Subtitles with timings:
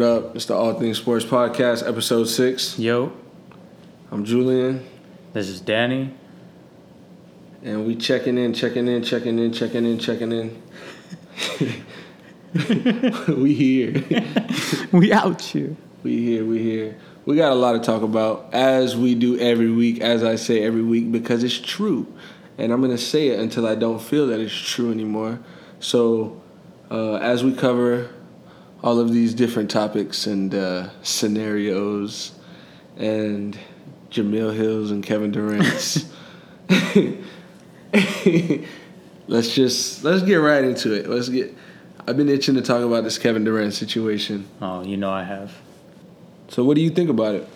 [0.00, 0.34] What up?
[0.34, 2.78] It's the All Things Sports Podcast, episode six.
[2.78, 3.12] Yo,
[4.10, 4.82] I'm Julian,
[5.34, 6.14] this is Danny.
[7.62, 10.62] and we checking in, checking in, checking in, checking in, checking in.
[13.42, 14.02] we here.
[14.90, 15.76] We out here.
[16.02, 16.96] We here, we here.
[17.26, 20.62] We got a lot to talk about, as we do every week, as I say
[20.62, 22.06] every week, because it's true.
[22.56, 25.40] And I'm going to say it until I don't feel that it's true anymore.
[25.78, 26.40] So,
[26.90, 28.08] uh, as we cover
[28.82, 32.32] all of these different topics and uh, scenarios,
[32.96, 33.58] and
[34.10, 36.04] Jemele Hills and Kevin Durant's,
[39.26, 41.08] let's just let's get right into it.
[41.08, 41.54] Let's get.
[42.06, 44.48] I've been itching to talk about this Kevin Durant situation.
[44.60, 45.52] Oh, you know I have.
[46.48, 47.48] So, what do you think about it?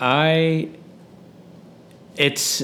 [0.00, 0.70] I.
[2.16, 2.62] It's.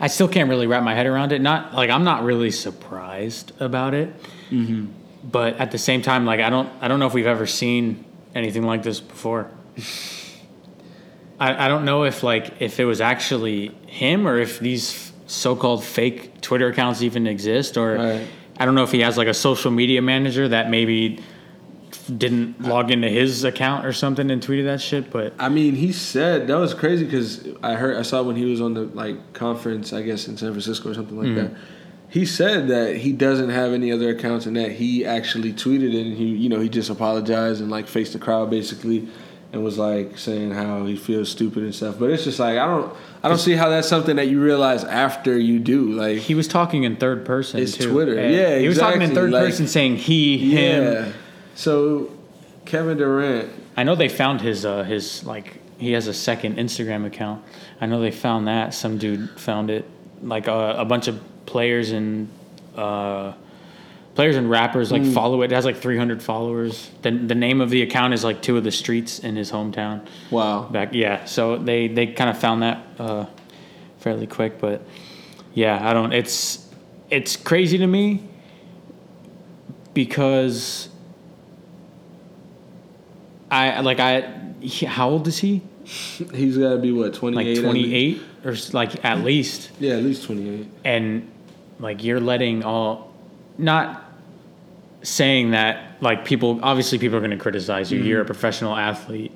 [0.00, 1.40] I still can't really wrap my head around it.
[1.40, 4.12] Not like I'm not really surprised about it,
[4.50, 4.86] Mm-hmm.
[5.24, 6.68] But at the same time, like I don't.
[6.80, 9.50] I don't know if we've ever seen anything like this before.
[11.40, 15.82] I, I don't know if like if it was actually him or if these so-called
[15.82, 18.26] fake Twitter accounts even exist or Right.
[18.58, 21.18] I don't know if he has like a social media manager that maybe
[22.16, 25.10] didn't log into his account or something and tweeted that shit.
[25.10, 28.44] But I mean, he said that was crazy because I heard I saw when he
[28.44, 31.54] was on the like conference, I guess in San Francisco or something like Mm-hmm.
[31.54, 31.60] that.
[32.14, 36.06] He said that he doesn't have any other accounts and that he actually tweeted it
[36.06, 39.08] and he, you know, he just apologized and like faced the crowd basically,
[39.52, 41.96] and was like saying how he feels stupid and stuff.
[41.98, 44.84] But it's just like I don't, I don't see how that's something that you realize
[44.84, 45.90] after you do.
[45.90, 47.58] Like, he was talking in third person.
[47.60, 47.90] It's too.
[47.90, 48.16] Twitter.
[48.16, 50.84] And Yeah, he was talking in third Like- person, saying he, him.
[50.84, 51.12] yeah.
[51.56, 52.10] So,
[52.64, 57.04] Kevin Durant, I know they found his uh, his like he has a second Instagram
[57.06, 57.42] account.
[57.80, 59.84] I know they found that some dude found it
[60.22, 62.28] like uh, a bunch of players and
[62.76, 63.32] uh,
[64.14, 65.52] players and rappers like follow it.
[65.52, 66.90] It has like 300 followers.
[67.02, 70.06] The the name of the account is like two of the streets in his hometown.
[70.30, 73.26] wow, Back yeah, so they they kind of found that uh,
[73.98, 74.82] fairly quick, but
[75.52, 76.12] yeah, I don't.
[76.12, 76.68] It's
[77.10, 78.26] it's crazy to me
[79.92, 80.88] because
[83.50, 84.32] I like I.
[84.60, 85.62] He, how old is he?
[86.34, 89.94] he's got to be what twenty Like eight, twenty eight or like at least, Yeah,
[89.94, 90.68] at least twenty eight.
[90.84, 91.30] and
[91.80, 93.12] like you're letting all
[93.58, 94.02] not
[95.02, 97.98] saying that like people obviously people are going to criticize you.
[97.98, 98.08] Mm-hmm.
[98.08, 99.32] You're a professional athlete.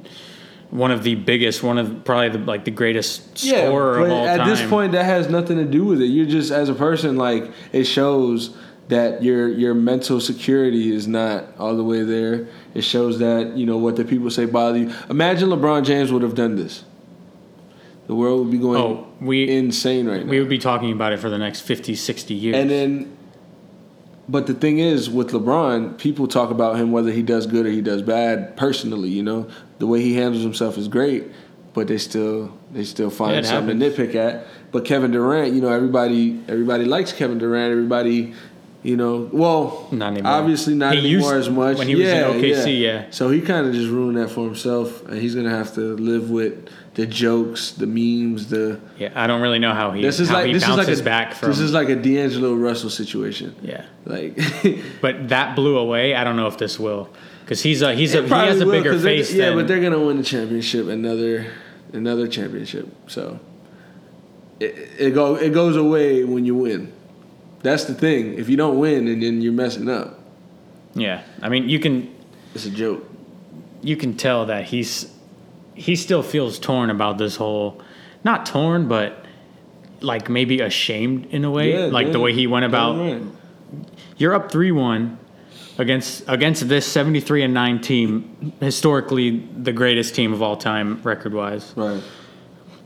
[0.71, 4.27] One of the biggest, one of probably the like the greatest scorer but of all
[4.27, 4.49] at time.
[4.51, 6.07] this point, that has nothing to do with it.
[6.07, 8.55] You're just as a person, like it shows
[8.89, 12.49] that your your mental security is not all the way there.
[12.75, 14.93] It shows that you know what the people say bother you.
[15.11, 16.85] Imagine LeBron James would have done this.
[18.07, 20.31] The world would be going Oh, we- insane right now.
[20.31, 22.57] we would be talking about it for the next 50, 60 years.
[22.57, 23.13] and then,
[24.29, 27.71] but the thing is, with LeBron, people talk about him whether he does good or
[27.71, 28.57] he does bad.
[28.57, 29.47] Personally, you know,
[29.79, 31.25] the way he handles himself is great,
[31.75, 34.47] but they still they still find Yeah, something to nitpick at.
[34.73, 37.73] But Kevin Durant, you know, everybody everybody likes Kevin Durant.
[37.73, 38.35] Everybody,
[38.89, 40.33] you know, well, Not anymore.
[40.33, 41.77] obviously not He anymore as much.
[41.77, 43.05] when he was in yeah, OKC, yeah.
[43.11, 46.31] So he kind of just ruined that for himself, and he's gonna have to live
[46.31, 48.81] with the jokes, the memes, the.
[48.99, 51.35] yeah, I don't really know how he This is like this is like a, back
[51.35, 51.51] from.
[51.51, 53.55] This is like a D'Angelo Russell situation.
[53.61, 54.39] yeah, Like
[55.03, 56.15] but that blew away.
[56.15, 57.11] I don't know if this will
[57.45, 59.31] because he's a he's a he has a will, bigger face.
[59.31, 61.53] Yeah, than, but they're gonna win the championship, another
[61.93, 62.89] another championship.
[63.07, 63.39] So
[64.61, 66.95] it, it go it goes away when you win.
[67.63, 68.39] That's the thing.
[68.39, 70.19] If you don't win, and then you're messing up.
[70.95, 71.23] yeah.
[71.43, 72.15] I mean, you can
[72.55, 73.05] It's a joke.
[73.83, 75.13] you can tell that he's
[75.75, 77.81] he still feels torn about this whole
[78.25, 79.25] not torn but
[80.01, 83.23] like maybe ashamed in a way Yeah, like the way he went about Right.
[84.17, 85.17] you're up 3-1
[85.79, 91.33] against against this 73 and 9 team historically the greatest team of all time record
[91.35, 92.03] wise Right.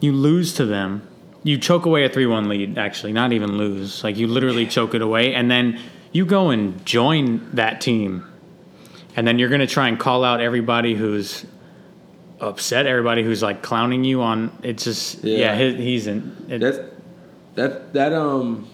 [0.00, 1.02] you lose to them
[1.44, 5.02] you choke away a 3-1 lead actually not even lose like you literally choke it
[5.02, 5.78] away and then
[6.12, 8.24] you go and join that team
[9.16, 11.44] and then you're going to try and call out everybody who's
[12.40, 15.70] upset everybody who's like clowning you on it's just yeah, Yeah.
[15.72, 16.92] he, he's in it, That
[17.54, 18.68] that that um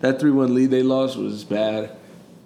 [0.00, 1.96] that three one lead they lost was bad.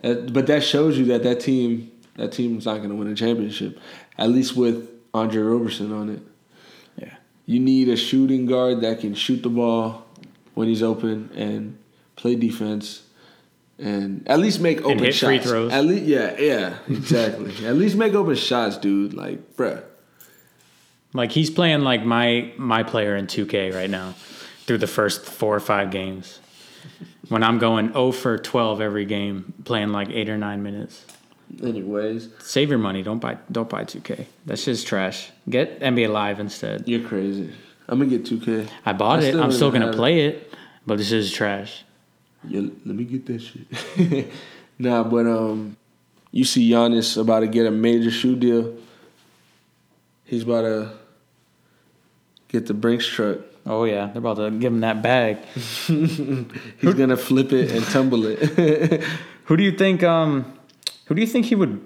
[0.02, 3.14] That, but that shows you that that team that team's not going to win a
[3.14, 3.78] championship.
[4.18, 6.22] At least with Andre Roberson on it.
[7.46, 10.04] You need a shooting guard that can shoot the ball
[10.54, 11.78] when he's open and
[12.16, 13.02] play defense
[13.78, 15.28] and at least make open hit shots.
[15.28, 15.72] free throws.
[15.72, 17.52] At least, yeah, yeah, exactly.
[17.66, 19.14] at least make open shots, dude.
[19.14, 19.82] Like, bruh.
[21.12, 24.14] like he's playing like my my player in 2k right now
[24.66, 26.40] through the first four or five games
[27.28, 31.04] when i'm going 0 for 12 every game playing like eight or nine minutes
[31.62, 33.02] Anyways, Save your money.
[33.02, 33.38] Don't buy.
[33.50, 34.26] Don't buy 2K.
[34.46, 35.30] That shit's trash.
[35.48, 36.86] Get NBA Live instead.
[36.88, 37.52] you're crazy.
[37.88, 38.68] I'm gonna get 2K.
[38.84, 39.28] I bought I it.
[39.30, 39.96] still I'm still gonna have it.
[39.98, 40.52] play it,
[40.86, 41.84] but this is trash.
[42.48, 44.30] Yeah, let me get that shit.
[44.78, 45.76] nah, but um,
[46.32, 48.74] you see Giannis about to get a major shoe deal.
[50.24, 50.90] He's about to
[52.48, 53.38] get the Brinks truck.
[53.64, 55.38] Oh yeah, they're about to give him that bag.
[55.54, 59.02] He's gonna flip it and tumble it.
[59.44, 60.02] Who do you think?
[60.02, 60.55] Um,
[61.06, 61.84] who do you think he would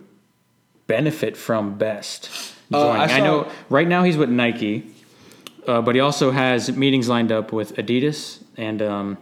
[0.86, 2.28] benefit from best?
[2.72, 3.10] Uh, joining?
[3.10, 4.90] I I, know right now he's with Nike,
[5.66, 9.18] uh, but he also has meetings lined up with Adidas and um,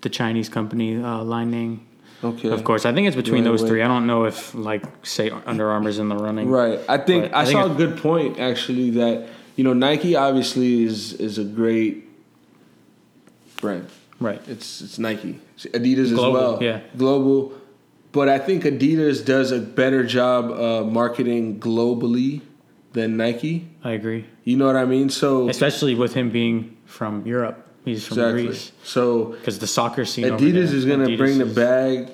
[0.00, 1.86] the Chinese company uh, Li-Ning.
[2.24, 2.48] okay.
[2.50, 3.68] Of course, I think it's between Right, those wait.
[3.68, 3.82] three.
[3.82, 6.48] I don't know if like say Under Armour's in the running.
[6.48, 6.80] Right.
[6.88, 10.82] I think I, I think saw a good point actually that you know Nike obviously
[10.84, 12.04] is is a great
[13.56, 13.88] brand.
[14.20, 14.40] Right.
[14.48, 15.40] It's it's Nike.
[15.58, 16.58] Adidas as well.
[16.60, 16.80] yeah.
[16.96, 17.52] Global.
[18.12, 22.42] But I think Adidas does a better job uh, marketing globally
[22.92, 23.68] than Nike.
[23.82, 25.08] I agree, You know what I mean?
[25.08, 27.66] So especially with him being from Europe.
[27.84, 28.46] He's from exactly.
[28.46, 30.26] Greece So because the soccer scene.
[30.26, 32.10] over Adidas there, is gonna bring the bag,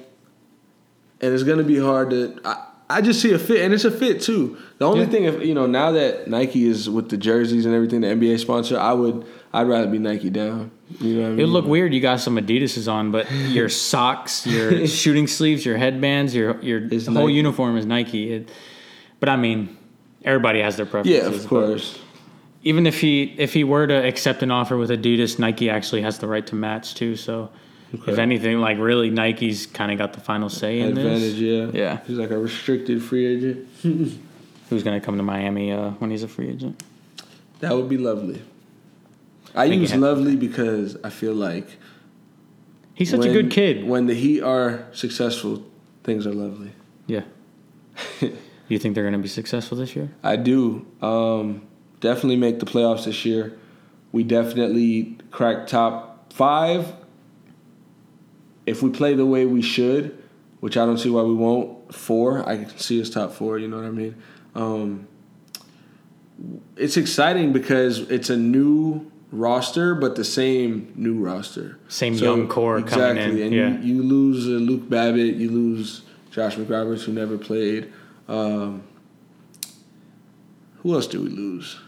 [1.20, 2.40] and it's gonna be hard to.
[2.44, 4.56] I, I just see a fit, and it's a fit too.
[4.78, 5.06] The only Yeah.
[5.10, 8.38] thing, if you know, now that Nike is with the jerseys and everything, the NBA
[8.38, 10.70] sponsor, I would, I'd rather be Nike down.
[11.00, 11.38] You know what I mean?
[11.40, 11.92] It would look weird.
[11.92, 16.82] You got some Adidas's on, but your socks, your shooting sleeves, your headbands, your your
[16.90, 17.34] It's whole Nike.
[17.34, 18.32] uniform is Nike.
[18.32, 18.48] It,
[19.20, 19.76] but I mean,
[20.24, 21.22] everybody has their preferences.
[21.22, 21.98] yeah, of course.
[22.64, 26.18] Even if he if he were to accept an offer with Adidas, Nike actually has
[26.20, 27.16] the right to match too.
[27.16, 27.50] So,
[27.92, 31.34] if anything, like really, Nike's kind of got the final say in Advantage, this.
[31.34, 31.70] yeah.
[31.72, 32.00] Yeah.
[32.06, 33.68] He's like a restricted free agent.
[34.70, 36.82] Who's gonna come to Miami uh, when he's a free agent?
[37.60, 38.42] That would be lovely.
[39.54, 41.66] I it use lovely because I feel like
[42.94, 43.86] He's such a good kid.
[43.86, 45.64] When the Heat are successful,
[46.02, 46.72] things are lovely.
[47.06, 47.22] yeah.
[48.68, 50.10] you think they're gonna be successful this year?
[50.22, 50.86] I do.
[51.00, 51.62] Um,
[52.00, 53.56] definitely make the playoffs this year.
[54.12, 56.92] We definitely crack top five.
[58.68, 60.16] If we play the way we should,
[60.60, 62.48] which I don't see why we won't, four.
[62.48, 63.58] I can see us top four.
[63.58, 64.14] You know what I mean?
[64.54, 65.08] Um,
[66.76, 71.78] it's exciting because it's a new roster, but the same new roster.
[71.88, 73.78] Same young core coming in, And yeah.
[73.78, 77.92] you, you lose uh, Luke Babbitt, you lose Josh McRoberts, who never played.
[78.28, 78.82] Um,
[80.82, 81.78] who else do we lose?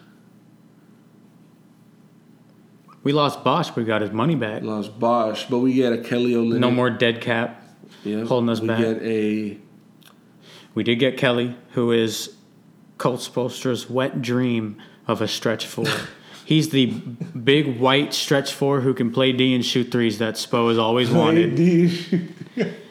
[3.02, 4.62] We lost Bosh, but we got his money back.
[4.62, 6.58] Lost Bosh, but we get a Kelly Olynyk.
[6.58, 7.62] No more dead cap.
[8.04, 8.78] yeah, holding us we back.
[8.78, 9.56] get a
[10.74, 12.34] We did get Kelly, who is
[12.98, 14.76] Colt Spoelstra's wet dream
[15.06, 15.86] of a stretch four.
[16.44, 20.68] He's the big white stretch four who can play D and shoot threes that Spo
[20.68, 22.28] has always wanted.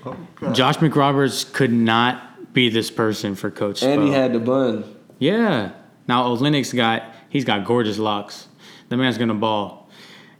[0.05, 0.15] Oh,
[0.53, 3.93] Josh McRoberts could not be this person for Coach Spo.
[3.93, 4.85] and he had the bun.
[5.19, 5.73] yeah.
[6.07, 8.47] Now Olynyk's got he's got gorgeous locks.
[8.87, 9.78] The man's gonna ball.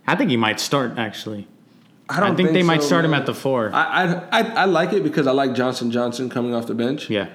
[0.10, 1.48] I think he might start actually.
[2.10, 3.72] I I, don't think, they might so, start him at the four.
[3.72, 7.08] I, I I I like it because I like Johnson Johnson coming off the bench,
[7.10, 7.28] yeah.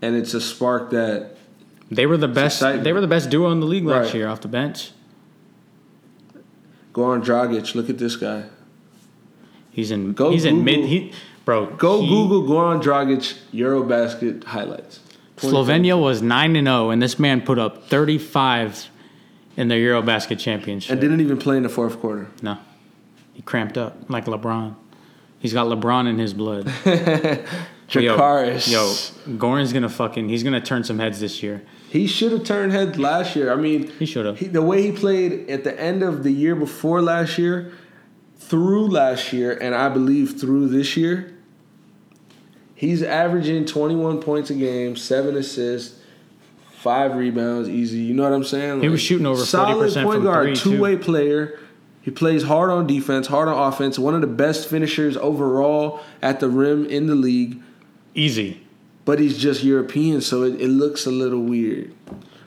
[0.00, 1.36] and it's a spark that
[1.90, 2.60] They were the best.
[2.60, 4.14] They were the best duo in the league last Right.
[4.14, 4.92] year off the bench.
[6.94, 7.74] Goran Dragic.
[7.74, 8.44] Look at this guy.
[9.70, 10.12] He's in.
[10.14, 10.86] Go he's in mid.
[10.86, 11.12] He,
[11.44, 15.00] bro, Go he- Google Goran Dragic Eurobasket highlights.
[15.36, 18.89] Slovenia was nine and zero, and this man put up thirty five
[19.60, 20.90] in the EuroBasket championship.
[20.90, 22.28] and didn't even play in the fourth quarter.
[22.42, 22.56] no,
[23.34, 24.74] he cramped up like LeBron.
[25.38, 26.66] He's got LeBron in his blood.
[27.88, 28.68] Jakaris.
[28.70, 28.84] Yo,
[29.32, 30.28] yo, Goran's gonna fucking.
[30.28, 31.62] He's gonna turn some heads this year.
[31.90, 33.52] He should have turned heads last year.
[33.52, 34.52] I mean, He should have.
[34.52, 37.72] the way he played at the end of the year before last year,
[38.38, 41.34] through last year, and I believe through this year,
[42.76, 45.99] he's averaging 21 points a game, seven assists,
[46.80, 47.98] five rebounds, easy.
[47.98, 48.80] You know what I'm saying?
[48.80, 51.58] He was shooting over solid 40% point from guard, two way player.
[52.00, 53.98] He plays hard on defense, hard on offense.
[53.98, 57.60] One of the best finishers overall at the rim in the league
[58.14, 58.66] Easy.
[59.04, 61.92] but he's just European, so it, it looks a little weird.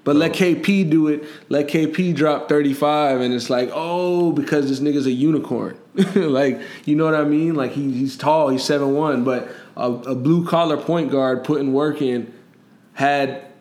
[0.04, 1.24] But let KP do it.
[1.50, 5.78] Let KP drop 35, and it's like, oh, because this nigga's a unicorn.
[6.16, 7.54] like, you know what I mean?
[7.54, 12.02] Like, he, he's tall, he's 7'1, but a, a blue collar point guard putting work
[12.02, 12.34] in
[12.94, 13.53] had.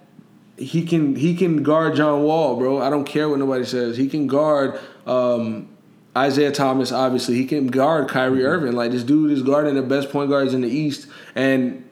[0.56, 2.80] He can he can guard John Wall, bro.
[2.80, 3.97] I don't care what nobody says.
[3.97, 5.68] He can guard um,
[6.16, 6.92] Isaiah Thomas.
[6.92, 8.73] Obviously, he can guard Kyrie Irving.
[8.73, 11.88] Like this dude is guarding the best point guards in the East, and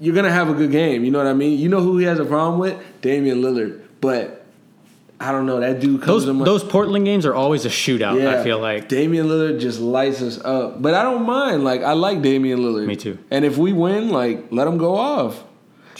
[0.00, 1.04] you're gonna have a good game.
[1.04, 1.58] You know what I mean?
[1.58, 2.78] You know who he has a problem with?
[3.00, 3.80] Damian Lillard.
[4.00, 4.44] But
[5.22, 5.60] I don't know.
[5.60, 8.26] That dude comes Those those Portland games are always a shootout.
[8.26, 8.88] I feel like.
[8.88, 10.82] Damian Lillard just lights us up.
[10.82, 11.62] But I don't mind.
[11.62, 12.86] Like I like Damian Lillard.
[12.86, 13.18] Me too.
[13.30, 15.44] And if we win, like let him go off.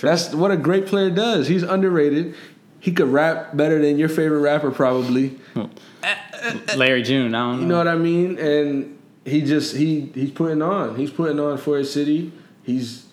[0.02, 1.48] That's what a great player does.
[1.48, 2.34] He's underrated.
[2.80, 5.38] He could rap better than your favorite rapper, probably.
[6.76, 7.34] Larry June.
[7.34, 7.62] I don't know.
[7.62, 8.38] You know what I mean?
[8.38, 10.96] And he just he he's putting on.
[10.96, 12.32] He's putting on for his city.
[12.64, 13.06] He's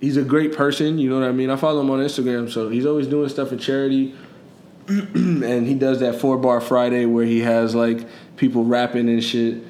[0.00, 0.98] he's a great person.
[0.98, 1.50] You know what I mean?
[1.50, 4.14] I follow him on Instagram, so he's always doing stuff for charity.
[4.88, 9.62] and he does that four bar Friday where he has like people rapping and shit,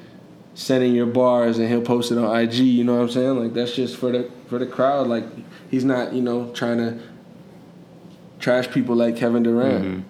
[0.53, 2.55] sending your bars, and he'll post it on IG.
[2.55, 3.39] You know what I'm saying?
[3.39, 5.07] Like that's just for the for the crowd.
[5.07, 5.25] Like
[5.75, 6.97] he's not you know trying to
[8.39, 10.05] trash people like Kevin Durant.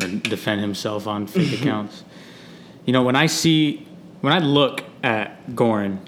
[0.00, 0.16] Mm-hmm.
[0.16, 1.62] or defend himself on fake mm-hmm.
[1.62, 2.04] accounts.
[2.86, 3.86] You know, when I see,
[4.22, 5.98] when I look at Goran,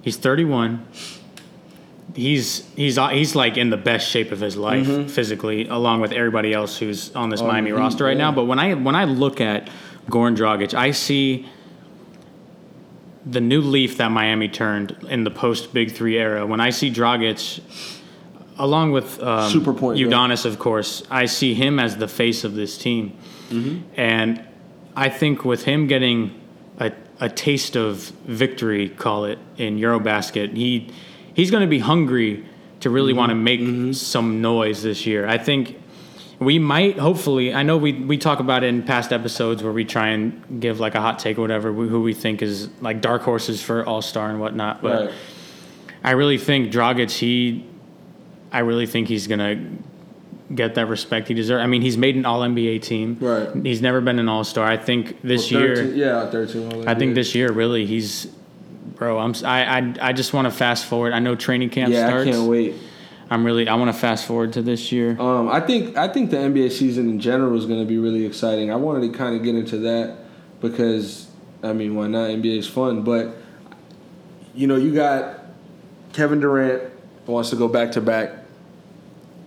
[0.00, 0.86] he's 31.
[2.14, 5.08] He's he's uh, he's like in the best shape of his life mm-hmm.
[5.08, 8.32] physically, along with everybody else who's on this oh, Miami he- roster right now.
[8.32, 9.68] But when I when I look at
[10.08, 11.46] Goran Dragic, I see
[13.30, 16.46] the new leaf that Miami turned in the post Big Three era.
[16.46, 17.60] When I see Dragic,
[18.58, 19.98] along with um, Super point.
[19.98, 23.16] Udonis, of course, I see him as the face of this team,
[23.50, 24.00] mm-hmm.
[24.00, 24.42] and
[24.96, 26.40] I think with him getting
[26.78, 30.90] a, a taste of victory, call it in EuroBasket, he
[31.34, 32.44] he's going to be hungry
[32.80, 33.18] to really mm-hmm.
[33.18, 33.92] want to make mm-hmm.
[33.92, 35.26] some noise this year.
[35.26, 35.76] I think
[36.40, 39.84] we might hopefully i know we, we talk about it in past episodes where we
[39.84, 43.22] try and give like a hot take or whatever who we think is like dark
[43.22, 45.14] horses for all-star and whatnot but Right.
[46.04, 47.64] i really think Dragic, he
[48.52, 49.60] i really think he's gonna
[50.54, 53.48] get that respect he deserves i mean he's made an all-nba team Right.
[53.66, 56.72] he's never been an all-star i think this Well, year yeah, thirteen.
[56.72, 58.28] all I think this year really he's
[58.96, 62.06] bro i'm i i, I just want to fast forward i know training camp Yeah,
[62.06, 62.74] starts I can't wait.
[63.30, 66.30] I'm really i want to fast forward to this year Um, I think I think
[66.30, 68.70] the NBA season in general is going to be really exciting.
[68.70, 70.16] I wanted to kind of get into that
[70.60, 71.28] because
[71.62, 72.30] I mean, why not?
[72.30, 73.36] NBA is fun, but
[74.54, 75.40] you know, you got
[76.12, 76.92] Kevin Durant
[77.26, 78.30] wants to go back to back.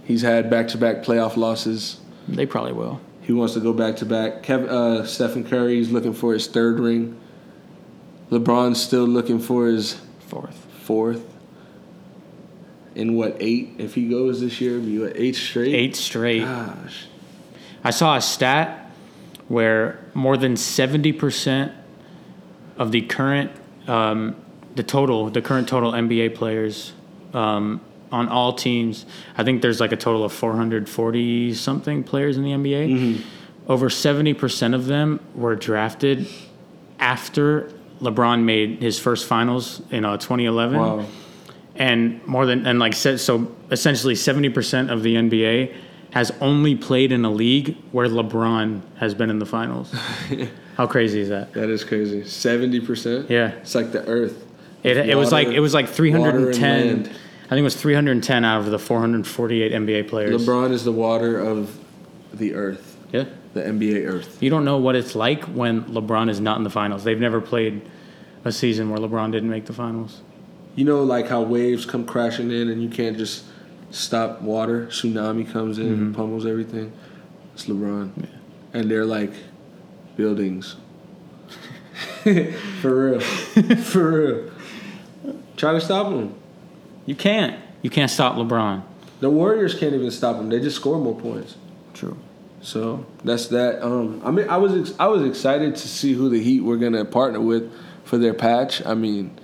[0.06, 2.00] He's had back to back playoff losses.
[2.28, 4.44] they probably will He wants to go back to back.
[4.44, 7.18] Kevin uh, Stephen Curry is looking for his third ring.
[8.30, 11.26] LeBron's still looking for his fourth fourth.
[12.96, 13.76] In what eight?
[13.78, 15.74] If he goes this year, be what eight straight?
[15.74, 17.06] eight straight Gosh.
[17.84, 18.92] I saw a stat
[19.48, 21.74] where more than 70%
[22.78, 23.52] of the current,
[23.88, 24.36] um,
[24.76, 26.94] the total, the current total NBA players
[27.34, 27.82] um,
[28.12, 29.06] on all teams,
[29.38, 33.22] I think there's like a total of 440 something players in the NBA.
[33.68, 36.28] Over 70% of them were drafted
[37.00, 41.06] after LeBron made his first finals in uh, 2011 Wow.
[41.82, 45.76] And more than and like said so essentially 70% of the NBA
[46.12, 49.92] has only played in a league where LeBron has been in the finals.
[50.78, 51.54] How crazy is that?
[51.54, 52.24] That is crazy.
[52.26, 53.30] Seventy percent.
[53.30, 53.52] Yeah.
[53.54, 54.46] It's like the Earth.
[54.84, 57.08] It, it was like it was like 310 water and land.
[57.46, 60.46] I think it was 310 out of the 448 NBA players.
[60.46, 61.78] LeBron is the water of
[62.34, 63.26] the Earth, Yeah.
[63.54, 64.38] the NBA Earth.
[64.42, 67.04] You don't know what it's like when LeBron is not in the finals.
[67.04, 67.82] They've never played
[68.46, 70.22] a season where LeBron didn't make the finals.
[70.76, 73.44] You know, like how waves come crashing in, and you can't just
[73.92, 74.88] stop water.
[74.88, 76.02] Tsunami comes in Mm-hmm.
[76.04, 76.92] and pummels everything.
[77.54, 78.28] It's LeBron,
[78.74, 79.32] and they're like
[80.16, 80.76] buildings.
[82.82, 84.52] For real, for real.
[85.58, 86.34] Try to stop him.
[87.06, 87.60] You can't.
[87.82, 88.84] You can't stop LeBron.
[89.20, 90.50] The Warriors can't even stop him.
[90.50, 91.56] They just score more points.
[91.94, 92.18] True.
[92.62, 93.84] So that's that.
[93.86, 96.78] Um, I mean, I was ex- I was excited to see who the Heat were
[96.78, 97.72] gonna partner with
[98.04, 98.84] for their patch.
[98.86, 99.38] I mean,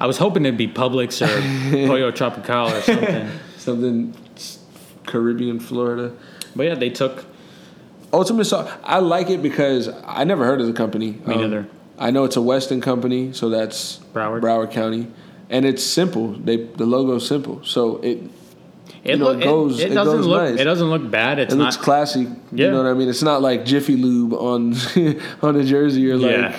[0.00, 3.30] I was hoping it'd be Publix or Pollo Tropical or something.
[3.58, 4.14] something
[5.06, 6.12] Caribbean, Florida.
[6.56, 7.24] But yeah, they took
[8.12, 8.70] Ultimate Sauce.
[8.82, 11.12] I like it because I never heard of the company.
[11.26, 11.68] Me um, neither.
[11.98, 14.40] I know it's a Weston company, so that's Broward.
[14.40, 15.06] Broward County,
[15.50, 16.32] and it's simple.
[16.32, 18.22] They the logo's simple, so it
[19.04, 20.50] It, know, look, it goes- It, it doesn't goes look.
[20.50, 20.60] nice.
[20.60, 21.38] It doesn't look bad.
[21.38, 21.64] It's it not.
[21.64, 22.22] looks classy.
[22.52, 22.66] Yeah.
[22.66, 23.08] You know what I mean?
[23.10, 24.72] It's not like Jiffy Lube on
[25.42, 26.58] on the jersey or Yeah.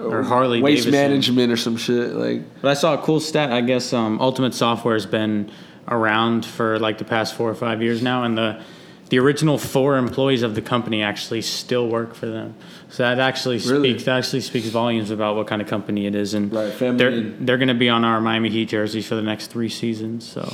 [0.00, 0.92] Or Harley waste Davidson.
[1.10, 2.42] management or some shit like.
[2.62, 3.52] But I saw a cool stat.
[3.52, 5.50] I guess um, Ultimate Software has been
[5.88, 8.62] around for like the past four or five years now, and the
[9.10, 12.54] the original four employees of the company actually still work for them.
[12.90, 13.90] So that actually Really?
[13.90, 16.96] speaks that actually speaks volumes about what kind of company it is, and Right, family
[16.98, 19.68] they're and- they're going to be on our Miami Heat jerseys for the next three
[19.68, 20.24] seasons.
[20.28, 20.52] So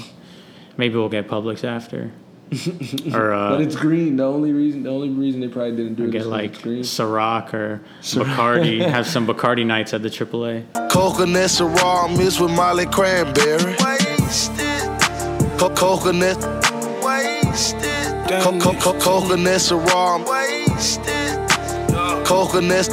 [0.78, 2.12] maybe we'll get Publix after,
[3.12, 4.16] or uh, But it's green.
[4.16, 6.62] The only reason, the only reason they probably didn't do it is get 'cause like
[6.62, 6.82] green.
[6.82, 8.88] Ciroc or Bacardi.
[8.88, 10.64] have some Bacardi nights at the AAA.
[10.90, 13.74] Coconut Ciroc mixed with Molly Cranberry.
[13.80, 15.58] Wasted.
[15.58, 16.38] Co- coconut.
[17.04, 17.82] Wasted.
[18.42, 20.24] Co- co- co- coconut Ciroc.
[22.24, 22.88] Coconut.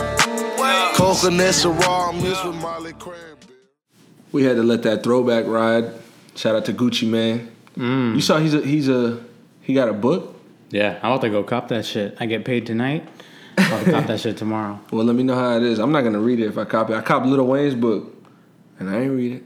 [0.95, 3.29] Coconut Ciroc mixed with Molly Cranberry.
[4.31, 5.91] We had to let that throwback ride.
[6.35, 7.51] Shout out to Gucci Mane.
[7.77, 8.15] Mm.
[8.15, 9.19] You saw he's a he's a
[9.63, 10.39] he got a book.
[10.69, 12.17] Yeah, I'm about to go cop that shit.
[12.19, 13.07] I get paid tonight.
[13.57, 14.79] I'll to cop that shit tomorrow.
[14.91, 15.79] Well, let me know how it is.
[15.79, 16.93] I'm not gonna read it if I copy.
[16.93, 18.13] I cop Lil Wayne's book,
[18.79, 19.43] and I ain't read it.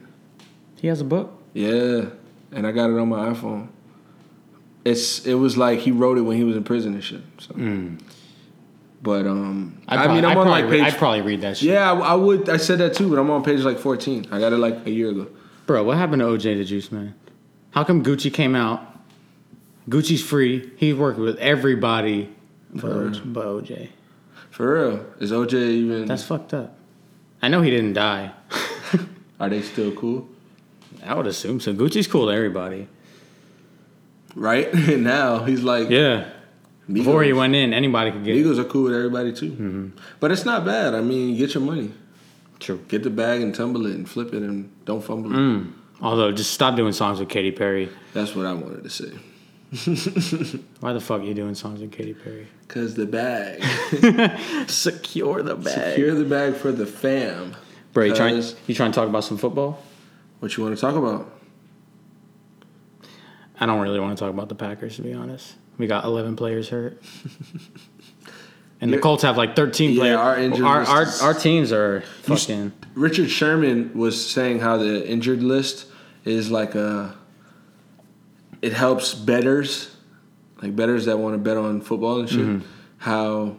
[0.79, 1.33] He has a book.
[1.53, 2.05] Yeah,
[2.51, 3.69] and I got it on my iPhone.
[4.85, 7.21] It's it was like he wrote it when he was in prison and shit.
[7.39, 7.53] So.
[9.01, 10.81] But um, I'd I probably, mean, I'm I'd on like page.
[10.81, 11.69] I'd probably read that shit.
[11.69, 12.49] yeah, I, I would.
[12.49, 14.27] I said that too, but I'm on page like 14.
[14.31, 15.27] I got it like a year ago.
[15.65, 17.13] Bro, what happened to OJ the Juice Man?
[17.71, 18.81] How come Gucci came out?
[19.89, 20.71] Gucci's free.
[20.77, 22.29] He's working with everybody
[22.73, 23.89] but, um, OJ, but OJ.
[24.51, 26.05] For real, is OJ even?
[26.05, 26.75] That's fucked up.
[27.41, 28.31] I know he didn't die.
[29.39, 30.27] are they still cool?
[31.05, 31.73] I would assume so.
[31.73, 32.87] Gucci's cool to everybody.
[34.35, 36.29] Right now, he's like Yeah.
[36.89, 36.93] Migos.
[36.93, 39.51] Before he went in, anybody could get Migos are cool with everybody too.
[39.51, 39.87] Mm-hmm.
[40.19, 40.95] But it's not bad.
[40.95, 41.91] I mean, get your money,
[42.59, 42.79] True.
[42.87, 45.35] get the bag and tumble it and flip it and don't fumble it.
[45.35, 45.73] Mm.
[46.01, 47.89] Although, just stop doing songs with Katy Perry.
[48.13, 49.11] That's what I wanted to say.
[50.79, 52.47] Why the fuck are you doing songs with Katy Perry?
[52.69, 53.61] Cause the bag,
[54.69, 55.91] Secure the bag.
[55.91, 57.55] secure the bag for the fam.
[57.93, 59.81] Bro, you trying, you trying to talk about some football?
[60.39, 61.33] What you want to talk about?
[63.59, 65.55] I don't really want to talk about the Packers, to be honest.
[65.77, 67.01] We got 11 players hurt.
[68.79, 70.17] And the Colts have like 13 Yeah, players.
[70.17, 72.71] our injured our, our, our teams are fucking.
[72.93, 75.87] Richard Sherman was saying how the injured list
[76.25, 77.15] is like a.
[78.61, 79.95] It helps betters,
[80.61, 82.39] like betters that want to bet on football and shit.
[82.39, 82.67] Mm-hmm.
[82.99, 83.57] How,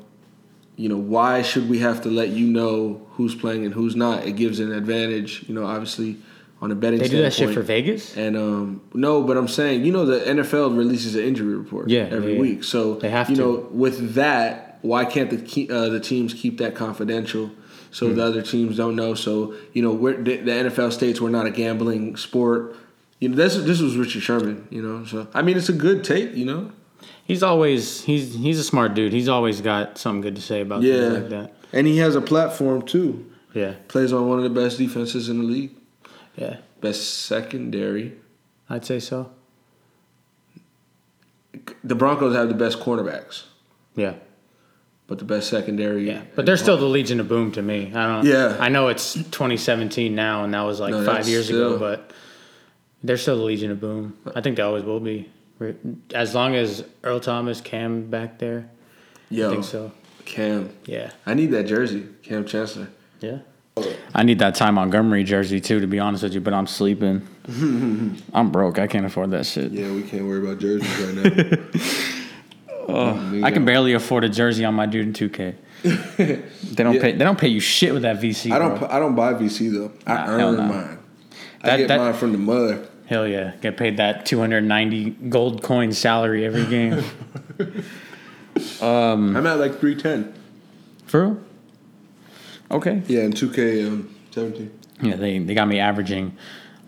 [0.77, 4.27] you know, why should we have to let you know who's playing and who's not?
[4.27, 6.17] It gives an advantage, you know, obviously
[6.61, 6.99] on a betting.
[6.99, 8.17] They do that shit for Vegas?
[8.17, 12.09] And um, no, but I'm saying, you know, the NFL releases an injury report Yeah,
[12.11, 12.41] every yeah.
[12.41, 12.65] week.
[12.65, 13.43] So They have you to.
[13.43, 17.51] know, with that, why can't the uh, the teams keep that confidential
[17.91, 18.17] so Hmm.
[18.17, 19.15] the other teams don't know?
[19.15, 22.75] So you know, we're, the, the NFL states we're not a gambling sport.
[23.21, 24.67] You know, this this was Richard Sherman.
[24.71, 26.35] You know, so I mean, it's a good take.
[26.35, 26.73] You know,
[27.25, 29.13] He's always he's he's a smart dude.
[29.13, 31.55] He's always got something good to say about yeah, things like that.
[31.73, 33.31] and he has a platform too.
[33.55, 35.71] Yeah, Plays on one of the best defenses in the league,
[36.37, 38.13] yeah, best secondary.
[38.71, 39.31] I'd say so.
[41.83, 43.45] The Broncos have the best cornerbacks,
[43.97, 44.15] Yeah,
[45.07, 46.07] but the best secondary.
[46.07, 47.91] yeah, but they're still the Legion of Boom to me.
[47.95, 48.27] I don't.
[48.27, 48.57] Yeah.
[48.61, 52.13] I know it's 2017 now, and that was like No, five years still- ago, but
[53.03, 54.17] they're still the Legion of Boom.
[54.35, 55.29] I think they always will be,
[56.15, 58.69] as long as Earl Thomas, Kam back there.
[59.31, 59.93] Yo, I think so.
[60.25, 60.71] Kam.
[60.85, 62.89] Yeah, I need that jersey, Kam Chancellor.
[63.21, 63.39] yeah.
[64.13, 66.41] I need that Ty Montgomery jersey too, to be honest with you.
[66.41, 67.23] But I'm sleeping.
[68.35, 68.77] I'm broke.
[68.81, 69.71] I can't afford that shit.
[69.71, 71.15] Yeah, we can't worry about jerseys right
[72.89, 73.45] now.
[73.45, 75.55] I can barely afford a jersey on my dude in 2K.
[75.85, 77.01] they don't Yeah.
[77.01, 77.13] pay.
[77.13, 78.51] They don't pay you shit with that VC.
[78.51, 78.79] I don't.
[78.81, 78.89] bro.
[78.89, 79.93] I don't buy VC though.
[80.07, 80.63] I Nah, hell earn no.
[80.65, 80.98] mine.
[81.63, 82.87] I get that- mine from the mother.
[83.07, 87.03] Hell yeah, get paid that 290 gold coin salary every game.
[88.83, 90.35] I'm at like three ten.
[91.07, 91.41] For real?
[92.71, 93.03] Okay.
[93.07, 94.79] Yeah, in two K um, seventeen.
[95.01, 96.37] Yeah, they they got me averaging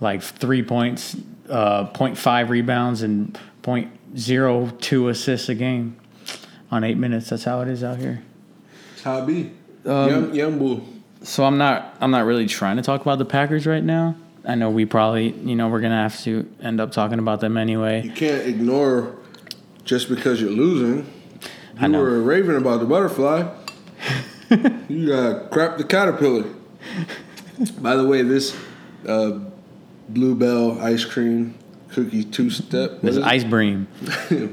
[0.00, 1.16] like three points,
[1.48, 5.96] uh, 0.5 rebounds, and 0.02 assists a game
[6.70, 7.28] on eight minutes.
[7.30, 8.22] That's how it is out here.
[8.90, 9.52] That's how it be.
[9.84, 10.86] Um, young, young bull.
[11.22, 14.16] So I'm not I'm not really trying to talk about the Packers right now.
[14.44, 17.56] I know we probably you know we're gonna have to end up talking about them
[17.56, 18.02] anyway.
[18.02, 19.16] You can't ignore
[19.84, 21.10] just because you're losing.
[21.78, 22.00] I You know.
[22.00, 23.48] were raving about the butterfly.
[24.88, 26.44] you got crap the caterpillar.
[27.80, 28.56] By the way, this
[29.06, 29.38] uh,
[30.08, 31.54] Bluebell ice cream
[31.90, 33.00] cookie two step.
[33.02, 33.86] This Ice Bream,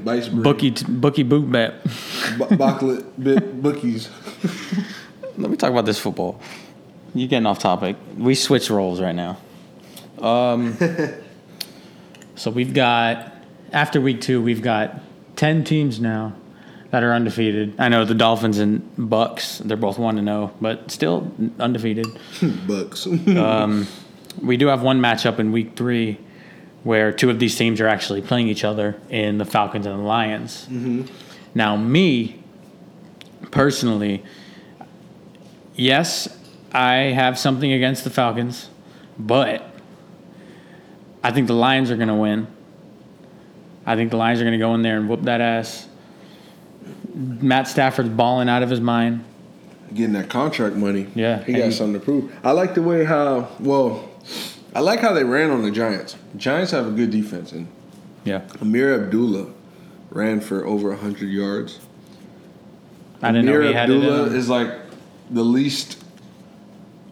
[0.06, 0.42] Ice cream.
[0.42, 1.82] Bookie Bookie Boot Bet.
[1.84, 1.90] B-
[2.56, 4.08] Bocklet bit bookies.
[5.36, 6.40] Let me talk about this football.
[7.14, 7.96] You're getting off topic?
[8.16, 9.38] We switch roles right now.
[10.22, 10.76] Um,
[12.34, 13.32] so we've got
[13.72, 15.00] after week two, we've got
[15.36, 16.34] ten teams now
[16.90, 17.74] that are undefeated.
[17.78, 22.06] I know the Dolphins and Bucks; they're both one to zero, but still undefeated.
[22.66, 23.06] Bucks.
[23.06, 23.86] um,
[24.42, 26.18] We do have one matchup in week three
[26.84, 30.02] where two of these teams are actually playing each other in the Falcons and the
[30.02, 30.66] Lions.
[31.54, 32.40] Now, me
[33.50, 34.22] personally,
[35.74, 36.28] yes,
[36.72, 38.68] I have something against the Falcons,
[39.18, 39.68] but
[41.22, 42.46] I think the Lions are going to win.
[43.84, 45.88] I think the Lions are going to go in there and whoop that ass.
[47.14, 49.24] Matt Stafford's balling out of his mind.
[49.94, 51.08] Getting that contract money.
[51.14, 52.34] Yeah, He got something to prove.
[52.44, 54.08] I like the way how well
[54.74, 56.16] I like how they ran on the Giants.
[56.36, 57.66] Giants have a good defense and
[58.24, 58.42] Yeah.
[58.60, 59.46] Ameer Abdullah
[60.10, 61.80] ran for over 100 yards.
[63.22, 64.70] I didn't know Ameer he had it Abdullah is like
[65.30, 66.02] the least.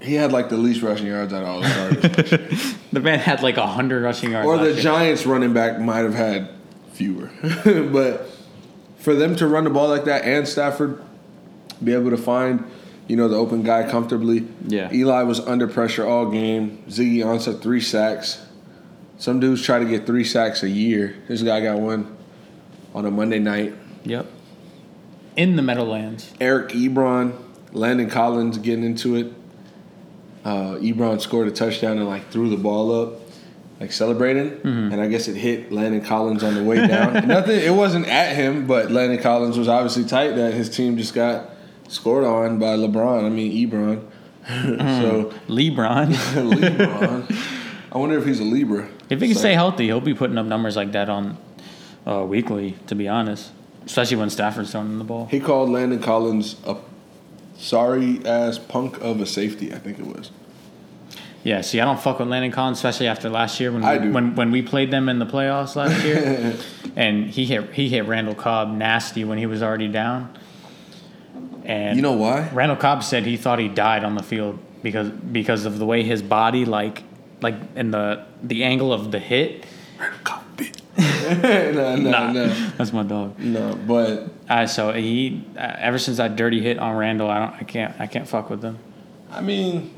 [0.02, 2.74] He had like the least rushing yards out of all the starters.
[2.96, 4.48] The man had like hundred rushing yards.
[4.48, 4.80] or the year.
[4.80, 6.48] Giants running back might have had
[6.94, 7.30] fewer.
[7.92, 8.30] but
[8.96, 11.02] for them to run the ball like that and Stafford
[11.84, 12.64] be able to find,
[13.06, 14.48] you know, the open guy comfortably.
[14.66, 14.90] Yeah.
[14.90, 16.82] Eli was under pressure all game.
[16.88, 18.42] Ziggy Ansah three sacks.
[19.18, 21.22] Some dudes try to get three sacks a year.
[21.28, 22.16] This guy got one
[22.94, 23.74] on a Monday night.
[24.04, 24.24] Yep.
[25.36, 26.32] In the Meadowlands.
[26.40, 27.34] Eric Ebron,
[27.72, 29.34] Landon Collins getting into it.
[30.46, 33.14] Uh, Ebron scored a touchdown and like threw the ball up,
[33.80, 34.92] like celebrating, Mm-hmm.
[34.92, 37.12] and I guess it hit Landon Collins on the way down.
[37.28, 41.14] Nothing, it wasn't at him, but Landon Collins was obviously tight that his team just
[41.14, 41.50] got
[41.88, 43.24] scored on by LeBron.
[43.24, 44.04] I mean Ebron.
[45.00, 46.12] so LeBron.
[46.50, 47.52] LeBron.
[47.92, 48.88] I wonder if he's a Libra.
[49.10, 51.36] if he can So- stay healthy, he'll be putting up numbers like that on
[52.06, 52.76] uh, weekly.
[52.86, 53.50] To be honest,
[53.84, 55.26] especially when Stafford's throwing the ball.
[55.26, 56.76] he called Landon Collins a
[57.58, 59.72] sorry ass punk of a safety.
[59.72, 60.30] I think it was.
[61.44, 64.34] Yeah, see, I don't fuck with Landon Collins, especially after last year when we, when
[64.34, 66.56] when we played them in the playoffs last year,
[66.96, 70.36] and he hit he hit Randall Cobb nasty when he was already down.
[71.64, 72.48] And You know why?
[72.52, 76.02] Randall Cobb said he thought he died on the field because because of the way
[76.02, 77.04] his body like
[77.42, 79.64] like in the the angle of the hit.
[79.98, 80.36] Randall
[80.96, 83.38] no, no, Nah, no, that's my dog.
[83.38, 83.74] no.
[83.86, 87.64] But Uh, so he uh, ever since that dirty hit on Randall, I don't I
[87.64, 88.78] can't I can't fuck with them.
[89.30, 89.92] I mean,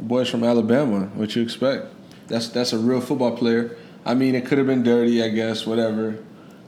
[0.00, 1.06] boys from Alabama.
[1.14, 1.86] What you expect?
[2.28, 3.76] That's that's a real football player.
[4.04, 6.18] I mean, it could have been dirty, I guess, whatever,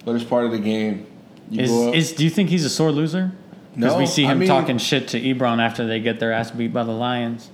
[0.05, 1.07] but it's part of the game.
[1.51, 1.95] You Is, up.
[1.95, 3.33] is do you think he's a sore loser?
[3.75, 6.33] Because No, we see I him mean- talking shit to Ebron after they get their
[6.33, 7.49] ass beat by the Lions.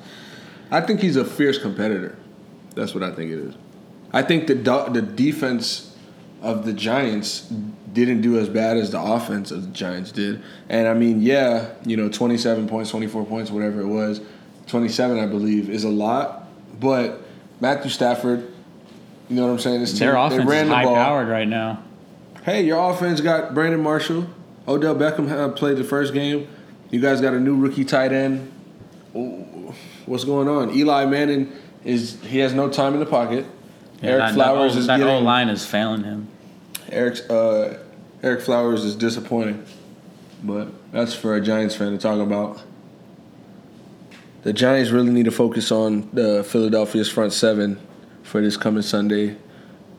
[0.71, 2.17] I think he's a fierce competitor.
[2.75, 3.55] That's what I think it is.
[4.13, 5.95] I think the do- the defense
[6.43, 7.53] of the Giants
[7.95, 10.43] didn't do as bad as the offense of the Giants did.
[10.69, 14.21] And I mean, yeah, you know, 27 points, 24 points, whatever it was,
[14.67, 16.49] 27 I believe is a lot,
[16.81, 17.23] but
[17.61, 18.53] Matthew Stafford,
[19.29, 19.81] you know what I'm saying?
[19.81, 20.95] This Their team, offense they is high ball.
[20.97, 21.83] powered right now.
[22.45, 24.27] Hey, your offense got Brandon Marshall.
[24.69, 26.47] Odell Beckham uh, played the first game.
[26.91, 28.51] You guys got a new rookie tight end.
[29.17, 29.73] Ooh,
[30.07, 30.75] What's going on?
[30.75, 31.53] Eli Manning
[31.85, 33.47] is he has no time in the pocket.
[34.03, 36.29] Ereck that, Flowers that, is that getting whole line is failing him.
[36.89, 37.83] Ereck's uh,
[38.25, 39.65] Ereck Flowers is disappointing,
[40.43, 42.63] but that's for a Giants fan to talk about.
[44.45, 47.79] The Giants really need to focus on the Philadelphia's front seven
[48.23, 49.37] for this coming Sunday.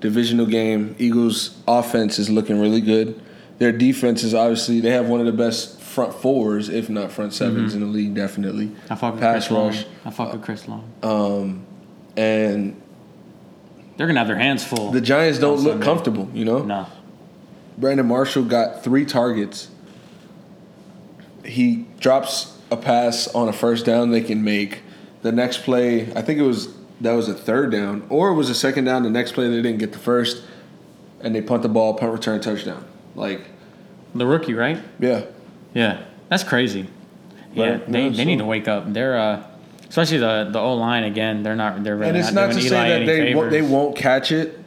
[0.01, 0.95] Divisional game.
[0.99, 3.21] Eagles' offense is looking really good.
[3.59, 7.31] Their defense is obviously they have one of the best front fours, if not front
[7.31, 8.13] 7s in the league.
[8.13, 8.71] Definitely.
[8.89, 9.75] I fuck with Pass Chris Long.
[10.03, 10.91] I fuck with Chris Long.
[11.01, 11.65] Um,
[12.17, 12.79] and
[13.97, 14.91] They're gonna have their hands full.
[14.91, 15.85] the Giants don't look Sunday.
[15.85, 16.29] comfortable.
[16.33, 16.63] You know.
[16.63, 16.85] No.
[17.77, 19.69] Brandon Marshall got three targets.
[21.43, 24.81] He drops a pass on a first down they can make.
[25.21, 28.49] The next play, I think it was that was a third down, or it was
[28.49, 29.03] a second down.
[29.03, 30.43] The next play they didn't get the first,
[31.21, 32.85] and they punt the ball, punt return touchdown.
[33.15, 33.41] Like,
[34.13, 34.81] The rookie, right?
[34.99, 35.25] yeah,
[35.73, 36.01] Yeah.
[36.29, 36.89] That's crazy.
[37.53, 38.91] Yeah, they, Yeah, they so- need to wake up.
[38.91, 39.43] They're uh
[39.87, 42.69] especially the the O line again, they're not they're really and it's not doing to
[42.69, 44.59] say that they won't, they won't catch it.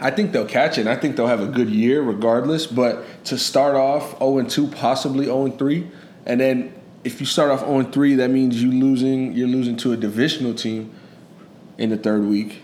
[0.00, 0.82] I think they'll catch it.
[0.82, 2.66] and I think they'll have a good year regardless.
[2.66, 5.86] But to start off 0 and 2, possibly 0 and 3,
[6.26, 9.76] and then if you start off 0 and 3, that means you losing you're losing
[9.78, 10.92] to a divisional team
[11.78, 12.62] in the third week.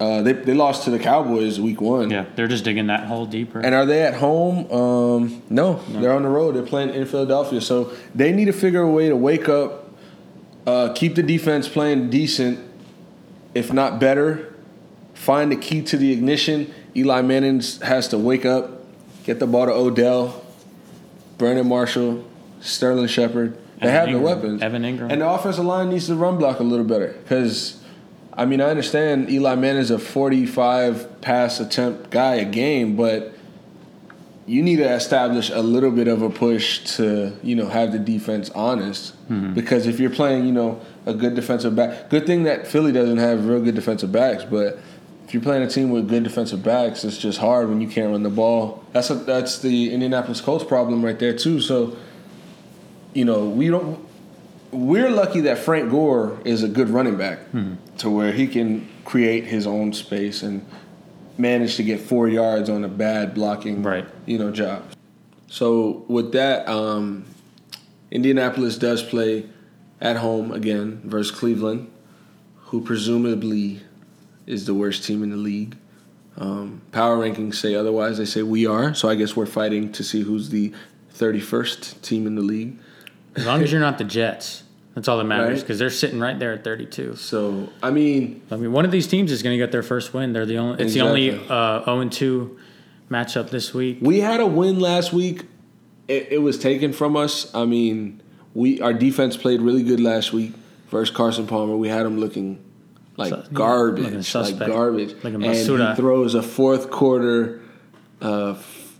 [0.00, 2.10] Uh, they they lost to the Cowboys week one.
[2.10, 3.60] Yeah, they're just digging that hole deeper.
[3.60, 4.70] And are they at home?
[4.72, 6.56] Um, no, they're on the road.
[6.56, 9.90] They're playing in Philadelphia, so they need to figure a way to wake up,
[10.66, 12.58] uh, keep the defense playing decent,
[13.54, 14.51] if not better.
[15.14, 16.72] Find the key to the ignition.
[16.96, 18.84] Eli Manning has to wake up,
[19.24, 20.44] get the ball to Odell,
[21.38, 22.24] Brandon Marshall,
[22.60, 23.56] Sterling Shepard.
[23.80, 24.62] They Evan have the weapons.
[24.62, 25.10] Evan Engram.
[25.10, 27.78] And the offensive line needs to run block a little better because.
[28.34, 33.34] I mean, I understand Eli Manning's a 45 pass attempt guy a game, but
[34.46, 37.98] you need to establish a little bit of a push to, you know, have the
[37.98, 39.14] defense honest.
[39.28, 39.52] Mm-hmm.
[39.52, 43.18] Because if you're playing, you know, a good defensive back, good thing that Philly doesn't
[43.18, 44.78] have real good defensive backs, but
[45.32, 48.10] if you're playing a team with good defensive backs, it's just hard when you can't
[48.10, 48.84] run the ball.
[48.92, 51.58] That's a, that's the Indianapolis Colts problem right there too.
[51.62, 51.96] So,
[53.14, 53.98] you know, we don't
[54.72, 57.38] we're lucky that Frank Gore is a good running back
[57.96, 60.66] to where he can create his own space and
[61.38, 64.06] manage to get four yards on a bad blocking Right.
[64.26, 64.82] you know job.
[65.48, 67.24] So with that, um,
[68.10, 69.46] Indianapolis does play
[69.98, 71.90] at home again versus Cleveland,
[72.64, 73.80] who presumably
[74.46, 75.76] is the worst team in the league.
[76.36, 78.18] Um, power rankings say otherwise.
[78.18, 78.94] They say we are.
[78.94, 80.72] So I guess we're fighting to see who's the
[81.16, 82.78] 31st team in the league.
[83.36, 85.60] As long as you're not the Jets, that's all that matters Right.
[85.60, 87.16] because they're sitting right there at 32.
[87.16, 90.12] So I mean, I mean, one of these teams is going to get their first
[90.14, 90.32] win.
[90.32, 90.82] They're the only.
[90.84, 91.48] It's the only Exactly.
[91.56, 92.58] uh, 0 and 2
[93.10, 93.98] matchup this week.
[94.00, 95.44] we had a win last week.
[96.08, 97.54] It, it was taken from us.
[97.54, 98.22] I mean,
[98.54, 100.52] we our defense played really good last week
[100.88, 101.76] versus Carson Palmer.
[101.76, 102.62] We had him looking
[103.16, 104.70] like So- garbage, like suspect.
[104.70, 105.14] garbage.
[105.22, 107.60] Like a and he throws a fourth quarter
[108.20, 108.96] uh, f-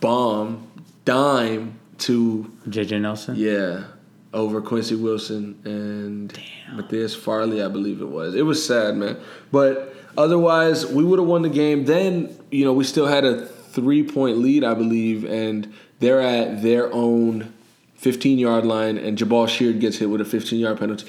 [0.00, 0.66] bomb
[1.04, 3.34] dime to JJ Nelson.
[3.36, 3.84] yeah
[4.32, 6.32] over Quincy Wilson and
[6.76, 8.36] Matthias Farley, I believe it was.
[8.36, 9.16] It was sad, man.
[9.50, 11.84] But otherwise, we would have won the game.
[11.86, 16.62] Then you know we still had a three point lead, I believe, and they're at
[16.62, 17.52] their own
[17.96, 21.06] 15 yard line, and Jabaal Sheard gets hit with a 15 yard penalty.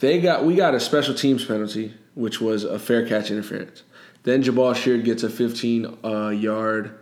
[0.00, 3.82] They got we got a special teams penalty, which was a fair catch interference.
[4.22, 6.98] Then Jabaal Sheard gets a 15 uh, yard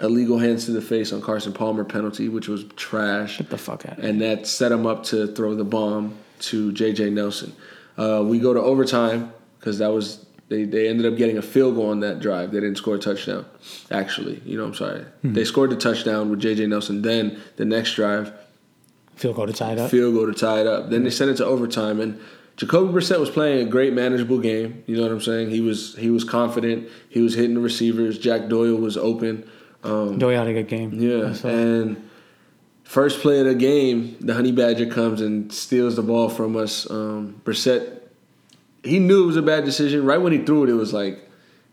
[0.00, 3.86] illegal hands to the face on Carson Palmer penalty, which was trash, Get the fuck
[3.86, 7.10] out and that set him up to throw the bomb to J.J.
[7.10, 7.54] Nelson.
[7.96, 11.74] Uh, we go to overtime because that was they, they ended up getting a field
[11.74, 12.52] goal on that drive.
[12.52, 13.46] They didn't score a touchdown.
[13.90, 15.04] Actually, you know, I'm sorry.
[15.24, 16.66] They scored the touchdown with J.J.
[16.66, 17.02] Nelson.
[17.02, 18.32] Then the next drive,
[19.16, 19.90] Field goal to tie it up.
[19.90, 20.90] field goal to tie it up.
[20.90, 22.20] Then they sent it to overtime, and
[22.56, 24.82] Jacoby Brissett was playing a great manageable game.
[24.86, 25.50] You know what I'm saying?
[25.50, 26.88] He was he was confident.
[27.08, 28.18] He was hitting the receivers.
[28.18, 29.48] Jack Doyle was open.
[29.84, 30.92] Um, Doyle had a good game.
[31.00, 32.08] yeah, and
[32.84, 36.90] first play of the game, the Honey Badger comes and steals the ball from us.
[36.90, 38.00] Um, Brissett,
[38.82, 40.04] he knew it was a bad decision.
[40.04, 41.25] Right when he threw it, it was like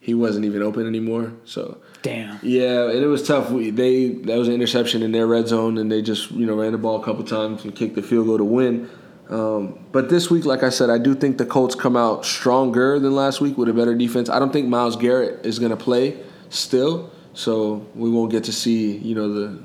[0.04, 1.32] he wasn't even open anymore.
[1.46, 2.38] So Damn.
[2.44, 3.50] yeah, and it was tough.
[3.50, 6.56] We, they that was an interception in their red zone, and they just you know
[6.56, 8.90] ran the ball a couple times and kicked the field goal to win.
[9.30, 13.00] Um, but this week, like I said, I do think the Colts come out stronger
[13.00, 14.30] than last week with a better defense.
[14.30, 16.18] I don't think Myles Garrett is going to play
[16.50, 19.64] still, so we won't get to see you know the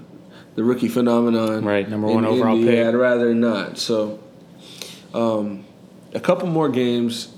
[0.54, 1.64] the rookie phenomenon.
[1.64, 2.68] Right, number in one overall Indy.
[2.68, 2.86] pick.
[2.86, 3.76] I'd rather not.
[3.76, 4.20] So,
[5.12, 5.64] um,
[6.14, 7.34] a couple more games.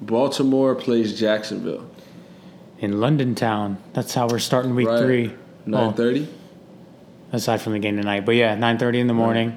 [0.00, 1.88] Baltimore plays Jacksonville.
[2.82, 3.78] In London town.
[3.94, 4.98] That's how we're starting week Right.
[5.00, 5.32] three.
[5.64, 6.26] Nine Oh, thirty.
[7.32, 8.26] aside from the game tonight.
[8.26, 9.56] But yeah, 9.30 in the morning.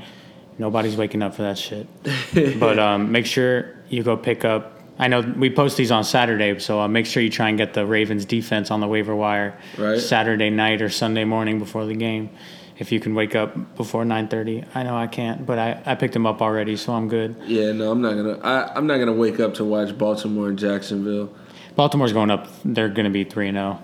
[0.59, 1.87] Nobody's waking up for that shit.
[2.59, 4.79] but um, make sure you go pick up.
[4.99, 7.73] I know we post these on Saturday, so uh, make sure you try and get
[7.73, 9.99] the Ravens defense on the waiver wire Right.
[9.99, 12.29] Saturday night or Sunday morning before the game.
[12.77, 14.65] If you can wake up before 9.30.
[14.75, 17.35] I know I can't, but I, I picked them up already, so I'm good.
[17.45, 18.37] Yeah, no, I'm not gonna.
[18.43, 21.29] I, I'm not gonna wake up to watch Baltimore and Jacksonville.
[21.75, 22.47] Baltimore's going up.
[22.63, 23.83] They're going to be 3 and 0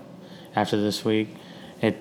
[0.54, 1.28] after this week.
[1.80, 1.96] It,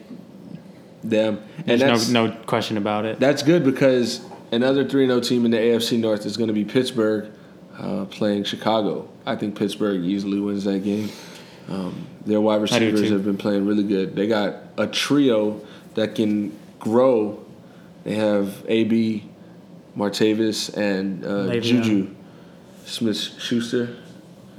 [1.08, 3.20] Damn, and there's that's no, no question about it.
[3.20, 7.32] that's good because another three 0 team in the AFC North is gonna be Pittsburgh
[7.80, 9.10] uh, playing Chicago.
[9.26, 11.10] I think Pittsburgh easily wins that game.
[11.70, 14.16] Um, their wide receivers have been playing really good.
[14.16, 15.62] They got a trio
[15.96, 17.44] that can grow.
[18.04, 19.28] They have AB,
[19.98, 22.14] Martavis, and uh, Juju
[22.86, 23.96] Smith Schuster.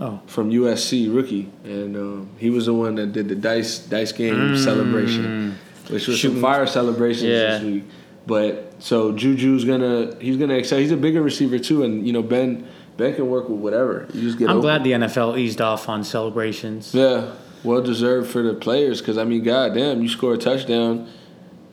[0.05, 0.21] Oh.
[0.27, 4.57] from USC rookie, and um, he was the one that did the dice dice game
[4.59, 5.57] celebration,
[5.89, 7.59] which was some fire celebrations Yeah.
[7.59, 7.85] this week.
[8.27, 10.79] But so Juju's gonna he's gonna excel.
[10.79, 14.09] He's a bigger receiver too, and you know Ben Ben can work with whatever.
[14.13, 14.47] You just get.
[14.51, 14.63] I'm open.
[14.63, 16.95] glad the NFL eased off on celebrations.
[16.95, 17.33] Yeah,
[17.65, 21.09] well deserved for the players because I mean, goddamn, you score a touchdown,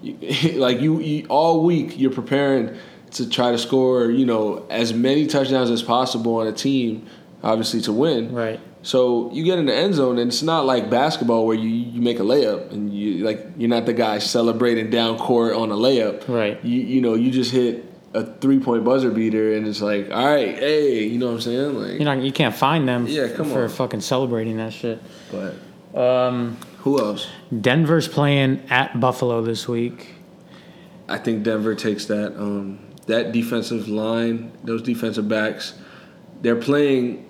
[0.01, 0.17] you,
[0.55, 2.75] like you, you all week you're preparing
[3.11, 7.07] to try to score, you know, as many touchdowns as possible on a team,
[7.43, 8.33] obviously to win.
[8.33, 8.59] Right.
[8.81, 12.01] So you get in the end zone, and it's not like basketball where you, you
[12.01, 15.75] make a layup and you like you're not the guy celebrating down court on a
[15.75, 16.27] layup.
[16.29, 16.63] Right.
[16.63, 20.25] You you know you just hit a three point buzzer beater, and it's like, all
[20.25, 21.75] right, hey, you know what I'm saying?
[21.79, 23.69] Like, You know, you can't find them Yeah, come for on.
[23.69, 24.99] fucking celebrating that shit.
[25.31, 25.55] but
[25.93, 27.27] Um, who else?
[27.61, 30.15] Denver's playing at Buffalo this week.
[31.07, 32.35] I think Denver takes that.
[32.39, 35.73] Um, that defensive line, those defensive backs,
[36.41, 37.28] they're playing.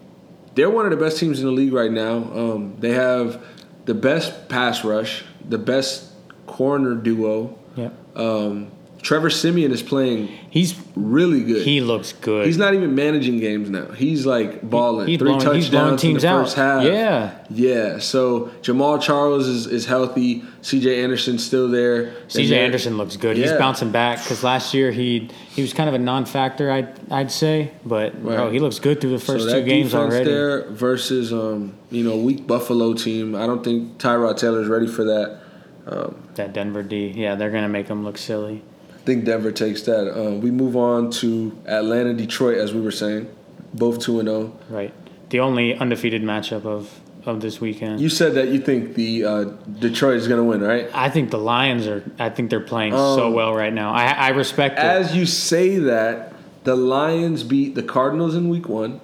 [0.60, 2.18] They're one of the best teams in the league right now.
[2.18, 3.42] Um, they have
[3.86, 6.12] the best pass rush, the best
[6.48, 7.58] corner duo.
[7.78, 8.18] Yep.
[8.18, 8.70] Um,
[9.02, 11.66] Trevor Siemian is playing He's really good.
[11.66, 12.46] he looks good.
[12.46, 13.86] He's not even managing games now.
[13.92, 15.08] He's like balling.
[15.08, 16.44] He's Three blowing, touchdowns he's in the out.
[16.44, 16.84] first half.
[16.84, 17.38] Yeah.
[17.50, 18.00] Yeah.
[18.00, 20.44] So Jamaal Charles is, is healthy.
[20.62, 21.02] C.J.
[21.04, 22.12] Anderson's still there.
[22.28, 23.38] CJ And Anderson looks good.
[23.38, 27.32] He's bouncing back because last year he he was kind of a non-factor, I'd I'd
[27.32, 30.26] say, but bro, he looks good through the first so two games already.
[30.30, 33.36] there versus um, you know weak Buffalo team.
[33.36, 35.40] I don't think Tyrod Taylor's ready for that.
[35.88, 38.62] Um, That Denver D, yeah, they're gonna make him look silly.
[39.00, 40.12] I think Denver takes that.
[40.14, 43.34] Um, we move on to Atlanta, Detroit, as we were saying,
[43.74, 44.42] both two and oh.
[44.42, 44.60] zero.
[44.70, 44.94] Right.
[45.30, 48.00] The only undefeated matchup of of this weekend.
[48.00, 49.44] You said that you think the uh,
[49.80, 50.90] Detroit is going to win, right?
[50.94, 52.04] I think the Lions are.
[52.18, 53.94] I think they're playing so Um, well right now.
[53.94, 54.84] I, I respect it.
[54.84, 56.34] As you say that,
[56.64, 59.02] the Lions beat the Cardinals in Week One,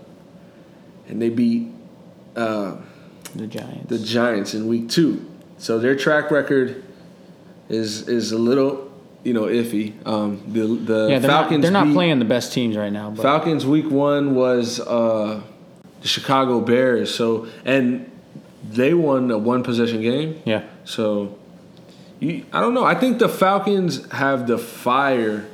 [1.07, 1.71] and they beat
[2.35, 2.77] uh,
[3.35, 3.89] the Giants.
[3.89, 5.29] the Giants in Week Two.
[5.57, 6.83] So their track record
[7.69, 8.84] is is a little,
[9.25, 9.93] you know, iffy.
[10.07, 13.09] Um, the the yeah, they're Falcons not, they're not playing the best teams right now.
[13.09, 15.41] But Falcons week one was uh,
[16.01, 17.13] the Chicago Bears.
[17.13, 18.09] So and
[18.63, 20.41] they won a one possession game.
[20.45, 21.37] yeah, So
[22.19, 22.85] you, I don't know.
[22.85, 25.45] I think the Falcons have the fire.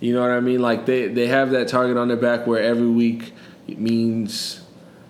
[0.00, 0.60] You know what I mean?
[0.60, 3.32] Like they they have that target on their back where every week
[3.68, 4.62] it means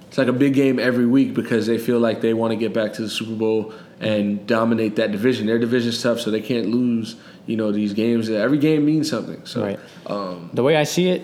[0.06, 2.74] it's like a big game every week because they feel like they want to get
[2.74, 5.46] back to the Super Bowl and dominate that division.
[5.46, 7.16] Their division's tough, so they can't lose.
[7.46, 8.30] You know these games.
[8.30, 9.44] Every game means something.
[9.44, 9.80] So Right.
[10.06, 11.22] um, the way I see it,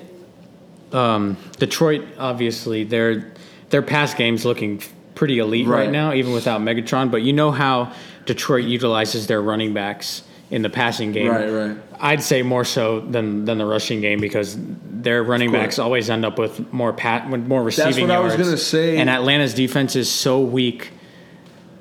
[0.92, 3.32] um, Detroit obviously their
[3.70, 4.82] their pass game's looking
[5.14, 5.82] pretty elite right.
[5.82, 5.90] Right.
[5.90, 7.10] now, even without Megatron.
[7.10, 7.92] But you know how
[8.24, 11.28] Detroit utilizes their running backs in the passing game.
[11.28, 11.76] Right, right.
[11.98, 16.24] I'd say more so than than the rushing game because their running backs always end
[16.24, 18.96] up with more pat with more receiving That's what I was gonna say.
[18.96, 20.90] And Atlanta's defense is so weak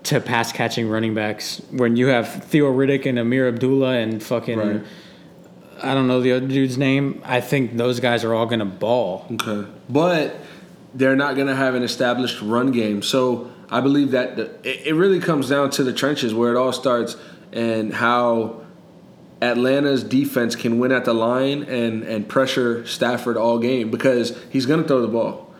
[0.05, 4.57] to pass catching running backs when you have Theo Riddick and Ameer Abdullah and fucking
[4.57, 4.83] Right.
[5.83, 7.21] I don't know the other dude's name.
[7.25, 9.25] I think those guys are all gonna ball.
[9.33, 9.69] Okay.
[9.89, 10.37] But
[10.93, 13.01] they're not to have an established run game.
[13.01, 16.57] So I believe that the, it, it really comes down to the trenches where it
[16.57, 17.17] all starts
[17.51, 18.61] and how
[19.41, 24.65] Atlanta's defense can win at the line and, and pressure Stafford all game because he's
[24.65, 25.53] going to throw the ball.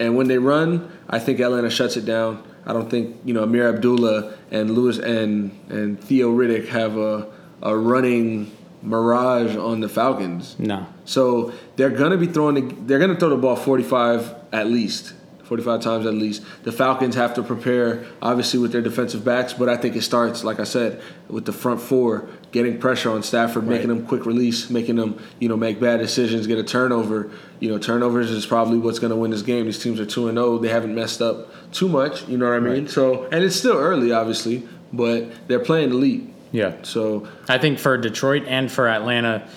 [0.00, 2.42] And when they run, I think Atlanta shuts it down.
[2.66, 7.30] I don't think you know Ameer Abdullah and Lewis and and Theo Riddick have a
[7.62, 8.50] a running
[8.82, 10.56] mirage on the Falcons.
[10.58, 10.86] No.
[11.04, 12.54] So they're gonna be throwing.
[12.54, 15.14] The, they're gonna throw the ball 45 at least,
[15.54, 16.42] 45 times at least.
[16.64, 19.52] The Falcons have to prepare, obviously, with their defensive backs.
[19.52, 23.22] But I think it starts, like I said, with the front four getting pressure on
[23.22, 27.30] Stafford, making them quick release, making them you know make bad decisions, get a turnover.
[27.60, 29.66] You know, turnovers is probably what's gonna win this game.
[29.66, 30.58] These teams are two and zero.
[30.58, 32.26] They haven't messed up too much.
[32.26, 32.88] You know what I mean?
[32.88, 36.28] So and it's still early, obviously, but they're playing elite.
[36.50, 36.74] Yeah.
[36.82, 39.48] So I think for Detroit and for Atlanta,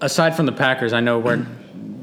[0.00, 1.44] aside from the Packers, I know we're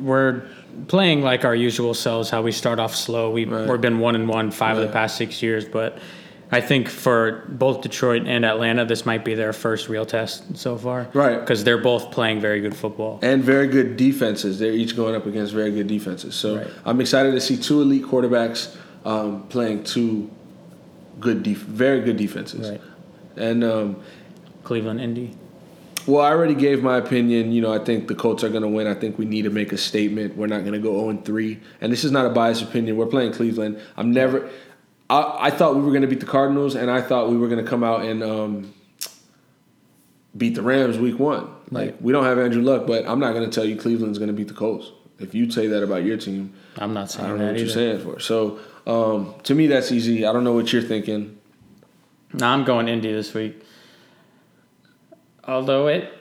[0.01, 0.49] we're
[0.87, 2.29] playing like our usual selves.
[2.29, 3.31] How we start off slow.
[3.31, 3.69] We Right.
[3.69, 5.97] we've been one and one five of the past six years, but
[6.51, 10.77] I think for both Detroit and Atlanta, this might be their first real test so
[10.77, 11.07] far.
[11.13, 11.39] Right.
[11.39, 13.19] Because they're both playing very good football.
[13.21, 14.57] and very good defenses.
[14.57, 16.33] They're each going up against very good defenses.
[16.35, 16.67] So Right.
[16.85, 20.29] I'm excited to see two elite quarterbacks um, playing two
[21.19, 22.69] good, def- very good defenses.
[22.71, 22.81] Right.
[23.37, 23.97] And um,
[24.63, 25.35] Cleveland, Indy.
[26.07, 27.51] Well, I already gave my opinion.
[27.51, 28.87] You know, I think the Colts are going to win.
[28.87, 30.35] I think we need to make a statement.
[30.35, 31.59] We're not going to go 0 3.
[31.81, 32.97] And this is not a biased opinion.
[32.97, 33.79] We're playing Cleveland.
[33.97, 34.49] I'm never.
[35.09, 37.47] I, I thought we were going to beat the Cardinals, and I thought we were
[37.47, 38.73] going to come out and um,
[40.37, 41.49] beat the Rams week one.
[41.71, 44.29] Like we don't have Andrew Luck, but I'm not going to tell you Cleveland's going
[44.29, 44.91] to beat the Colts.
[45.19, 47.59] If you say that about your team, I'm not saying I don't know that what
[47.59, 48.19] you're saying for.
[48.19, 50.25] So um, to me, that's easy.
[50.25, 51.37] I don't know what you're thinking.
[52.33, 53.61] No, I'm going Indy this week.
[55.45, 56.13] Although it,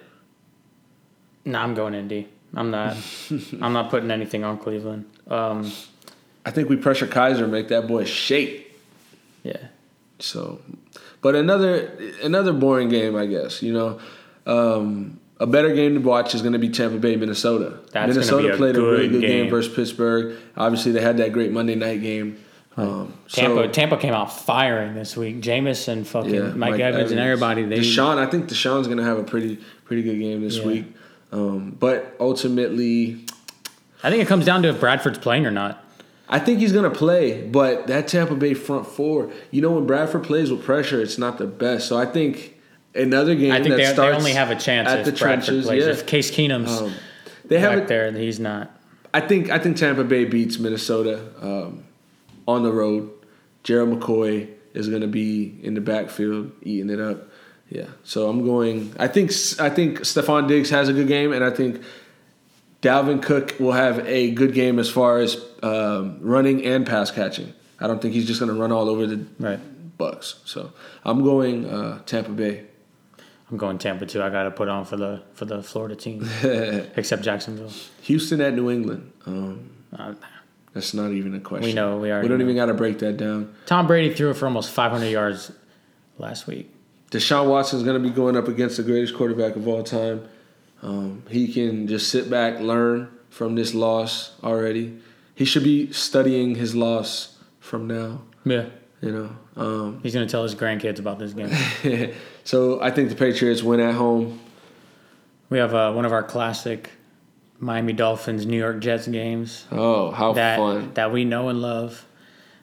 [1.45, 2.29] no, I'm going Indy.
[2.55, 2.97] I'm not.
[3.61, 5.05] I'm not putting anything on Cleveland.
[5.29, 5.71] Um,
[6.45, 8.75] I think we pressure Kizer, make that boy shake.
[9.43, 9.69] yeah,
[10.19, 10.61] So,
[11.21, 13.63] but another another boring game, I guess.
[13.63, 14.01] You know,
[14.47, 17.79] um, a better game to watch is going to be Tampa Bay, Minnesota.
[17.93, 19.43] That's Minnesota played a really good good game.
[19.45, 19.51] game.
[19.51, 20.37] versus Pittsburgh.
[20.57, 22.43] Obviously, they had that great Monday night game.
[22.79, 23.65] Um, Tampa.
[23.65, 25.41] so, Tampa came out firing this week.
[25.41, 27.65] Jameis and fucking yeah, Mike, Evans, and everybody.
[27.65, 30.67] They DeSean, I think DeSean's going to have a pretty pretty good game this Yeah.
[30.67, 30.85] week.
[31.33, 33.25] Um, but ultimately,
[34.03, 35.85] I think it comes down to if Bradford's playing or not.
[36.31, 40.25] I think he's gonna play, but that Tampa Bay front four, you know, when Bradford
[40.25, 41.89] plays with pressure, it's not the best.
[41.89, 42.55] So I think
[42.95, 45.45] another game I think that they, they only have a chance at if the Bradford
[45.47, 45.67] trenches.
[45.67, 45.85] plays.
[45.85, 46.93] Yeah, If Case Keenum's um,
[47.47, 47.89] they have back it.
[47.89, 48.71] there, and he's not.
[49.15, 51.85] I think I think Tampa Bay beats Minnesota um,
[52.49, 53.09] on the road.
[53.63, 57.29] Gerald McCoy is gonna be in the backfield eating it up.
[57.69, 58.95] Yeah, so I'm going.
[58.99, 59.31] I think
[59.61, 61.83] I think Stefon Diggs has a good game, and I think
[62.81, 67.53] Dalvin Cook will have a good game as far as um, running and pass catching.
[67.81, 69.61] I don't think he's just going to run all over the Right.
[69.99, 70.41] Bucks.
[70.45, 70.73] So
[71.05, 72.65] I'm going uh, Tampa Bay.
[73.51, 74.23] I'm going Tampa too.
[74.23, 76.27] I got to put on for the for the Florida team,
[76.97, 77.73] except Jacksonville.
[78.03, 79.13] Houston at New England.
[79.27, 80.15] Um, Uh,
[80.75, 81.67] that's not even a question.
[81.67, 82.45] We know, we already We don't know.
[82.45, 83.55] even got to break that down.
[83.67, 85.51] Tom Brady threw it for almost 500 yards
[86.19, 86.73] last week.
[87.11, 90.29] Deshaun Watson is going to be going up against the greatest quarterback of all time.
[90.83, 94.99] Um, he can just sit back, learn from this loss already.
[95.35, 98.23] He should be studying his loss from now.
[98.45, 98.67] Yeah.
[99.01, 99.37] You know.
[99.57, 102.13] Um, He's gonna tell his grandkids about this game.
[102.45, 104.41] so I think the Patriots win at home.
[105.51, 106.91] we have uh, one of our classic
[107.61, 110.93] Miami Dolphins New York Jets games Oh, how that fun!
[110.95, 112.05] that we know and love.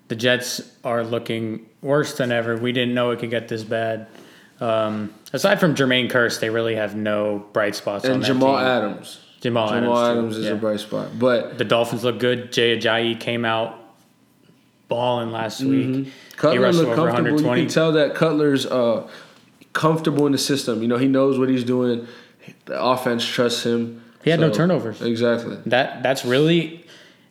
[0.07, 2.55] The Jets are looking worse than ever.
[2.55, 4.07] We didn't know it could get this bad.
[4.61, 8.57] Um, aside from Jermaine Kearse, they really have no bright spots on And that Jamal
[8.57, 8.67] team.
[8.67, 9.19] Adams.
[9.41, 10.51] Jamal, Jamal Adams, Adams is Yeah.
[10.51, 12.51] a bright spot, but The Dolphins look good.
[12.53, 13.77] Jay Ajayi came out
[14.87, 15.69] balling last week.
[15.71, 16.09] He Mm-hmm.
[16.37, 17.57] Cutler rushed looked over comfortable.
[17.57, 19.07] You can tell that Cutler's uh,
[19.73, 20.81] comfortable in the system.
[20.81, 22.07] You know, he knows what he's doing.
[22.65, 24.03] The offense trusts him.
[24.25, 25.01] He had no turnovers.
[25.01, 25.57] Exactly.
[25.67, 26.81] That that's really.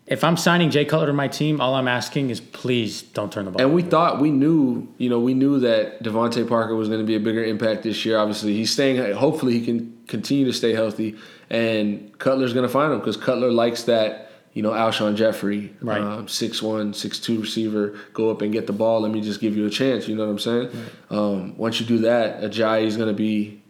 [0.07, 3.47] If I'm signing Jay Cutler to my team, all I'm asking is please don't turn
[3.47, 3.63] the ball.
[3.63, 3.91] And we over.
[3.91, 7.21] thought we knew, you know, we knew that DeVante Parker was going to be a
[7.21, 8.19] bigger impact this year.
[8.19, 9.15] Obviously, he's staying.
[9.15, 11.17] Hopefully, he can continue to stay healthy,
[11.51, 14.21] and Cutler's going to find him because Cutler likes that.
[14.53, 16.01] You know, Alshon Jeffery, Right.
[16.01, 19.01] um, 6'1", 6'2", receiver, go up and get the ball.
[19.01, 20.07] Let me just give you a chance.
[20.07, 20.71] You know what I'm saying?
[21.11, 23.61] Um, once you do that, Ajayi is going to be,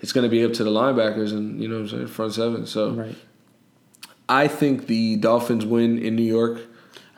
[0.00, 2.34] it's going to be up to the linebackers and you know what I'm saying, front
[2.34, 2.66] seven.
[2.66, 3.16] So right.
[4.28, 6.60] I think the Dolphins win in New York.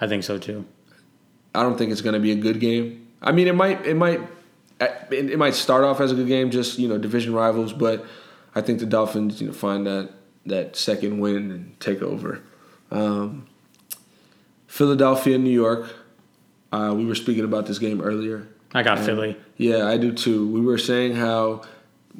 [0.01, 0.65] I think so too.
[1.55, 3.09] I don't think it's going to be a good game.
[3.21, 4.21] I mean, it might, it might,
[4.81, 7.73] it, it might start off as a good game, just you know, division rivals.
[7.73, 8.05] But
[8.55, 10.11] I think the Dolphins, you know, find that
[10.47, 12.41] that second win and take over.
[12.91, 13.47] Um,
[14.67, 15.95] Philadelphia, New York.
[16.73, 18.49] Uh, we were speaking about this game earlier.
[18.75, 19.37] I got Philly.
[19.59, 20.49] Yeah, I do too.
[20.49, 21.63] We were saying how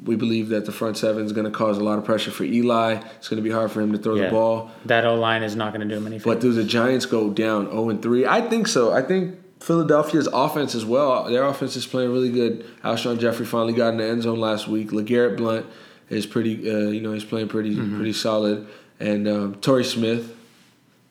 [0.05, 2.43] we believe that the front seven is going to cause a lot of pressure for
[2.43, 2.93] Eli.
[3.17, 4.25] It's going to be hard for him to throw Yeah.
[4.25, 4.71] the ball.
[4.85, 6.33] That O line is not going to do him any favors.
[6.35, 8.25] But do the Giants go down 0 and 3?
[8.25, 8.91] I think so.
[8.91, 11.25] I think Philadelphia's offense as well.
[11.25, 12.65] Their offense is playing really good.
[12.83, 14.89] Alshon Jeffery finally got in the end zone last week.
[14.89, 15.65] LeGarrette Blunt
[16.09, 16.69] is pretty.
[16.69, 18.67] Uh, you know, he's playing pretty pretty solid.
[18.99, 20.35] And um, Torrey Smith,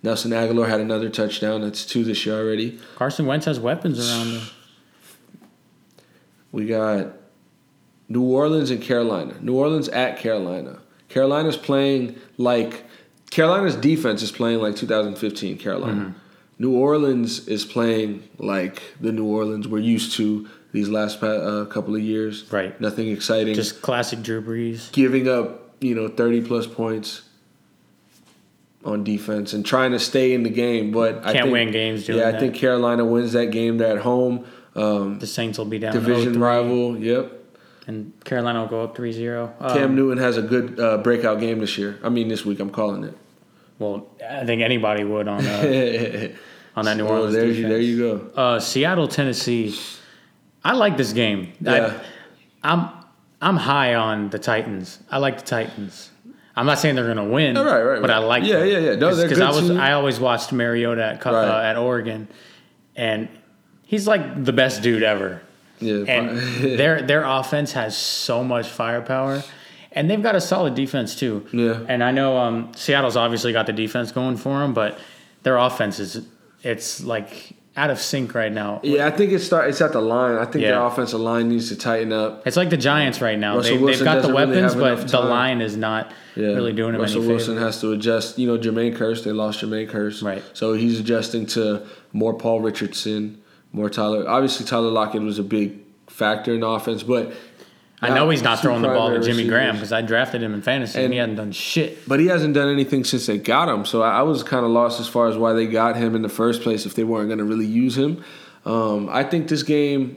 [0.02, 1.62] Nelson Agholor had another touchdown.
[1.62, 2.78] That's two this year already.
[2.96, 4.42] Carson Wentz has weapons around him.
[6.50, 7.12] We got
[8.12, 9.34] New Orleans and Carolina.
[9.40, 10.78] New Orleans at Carolina.
[11.08, 12.84] Carolina's playing like
[13.30, 16.14] Carolina's defense is playing like 2015 Carolina.
[16.58, 21.94] New Orleans is playing like the New Orleans we're used to these last uh, couple
[21.94, 22.50] of years.
[22.52, 22.78] Right.
[22.80, 23.54] Nothing exciting.
[23.54, 24.92] Just classic Drew Brees.
[24.92, 27.22] giving up, you know, 30 plus points
[28.84, 32.04] on defense and trying to stay in the game, but I Can't think, win games
[32.06, 32.40] doing Yeah, I that.
[32.40, 33.78] think Carolina wins that game.
[33.78, 34.44] They're at home.
[34.74, 36.98] Um, The Saints will be down division 0-3, rival.
[36.98, 37.38] Yep.
[37.86, 39.52] And Carolina will go up 3-0.
[39.60, 41.98] Um, Cam Newton has a good uh, breakout game this year.
[42.02, 43.16] I mean, this week I'm calling it.
[43.78, 46.28] Well, I think anybody would on uh,
[46.76, 47.58] on that New Orleans there defense.
[47.58, 48.30] you there you go.
[48.40, 49.76] Uh, Seattle, Tennessee.
[50.64, 51.52] I like this game.
[51.60, 52.00] Yeah.
[52.62, 52.88] I, I'm
[53.40, 55.00] I'm high on the Titans.
[55.10, 56.10] I like the Titans.
[56.54, 58.26] I'm not saying they're going to win, Oh, right, right, but I right.
[58.26, 58.68] like Yeah, them.
[58.68, 58.94] yeah, yeah.
[58.96, 59.70] No, because I was.
[59.70, 61.32] I always watched Mariota at Right.
[61.34, 62.28] uh, at Oregon,
[62.94, 63.28] and
[63.84, 65.40] he's like the best dude ever.
[65.82, 66.38] Yeah, And
[66.78, 69.42] their their offense has so much firepower,
[69.92, 71.46] and they've got a solid defense too.
[71.52, 71.80] Yeah.
[71.88, 74.98] And I know um, Seattle's obviously got the defense going for them, but
[75.42, 76.26] their offense is
[76.62, 78.80] it's like out of sync right now.
[78.82, 79.06] yeah.
[79.06, 79.68] I think it start.
[79.70, 80.36] It's at the line.
[80.36, 80.72] I think Yeah.
[80.72, 82.46] their offensive line needs to tighten up.
[82.46, 83.56] It's like the Giants right now.
[83.56, 86.48] Russell They, they've got the doesn't really weapons, but the line is not Yeah.
[86.48, 87.74] really doing him Russell Wilson favors.
[87.74, 88.38] has to adjust.
[88.38, 89.24] You know, Jermaine Kearse.
[89.24, 90.22] They lost Jermaine Kearse.
[90.22, 90.42] Right.
[90.52, 93.38] So he's adjusting to more Paul Richardson,
[93.72, 94.28] more Tyler.
[94.28, 97.32] Obviously, Tyler Lockett was a big factor in the offense, but
[98.00, 100.62] I know he's not throwing the ball to Jimmy Graham because I drafted him in
[100.62, 102.06] fantasy and, And- he hadn't done shit.
[102.08, 103.84] But he hasn't done anything since they got him.
[103.84, 106.22] So I, I was kind of lost as far as why they got him in
[106.22, 108.24] the first place if they weren't going to really use him.
[108.66, 110.16] Um, I think this game,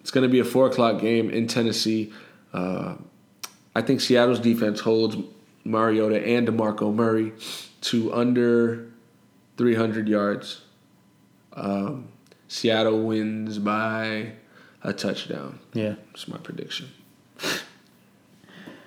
[0.00, 2.12] it's going to be a four o'clock game in Tennessee.
[2.52, 2.96] Uh,
[3.74, 5.16] I think Seattle's defense holds
[5.64, 7.32] Mariota and DeMarco Murray
[7.82, 8.86] to under
[9.56, 10.60] 300 yards.
[11.54, 12.08] Um,
[12.54, 14.30] Seattle wins by
[14.84, 15.58] a touchdown.
[15.72, 15.96] Yeah.
[16.12, 16.88] That's my prediction.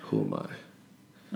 [0.04, 0.46] Who am I?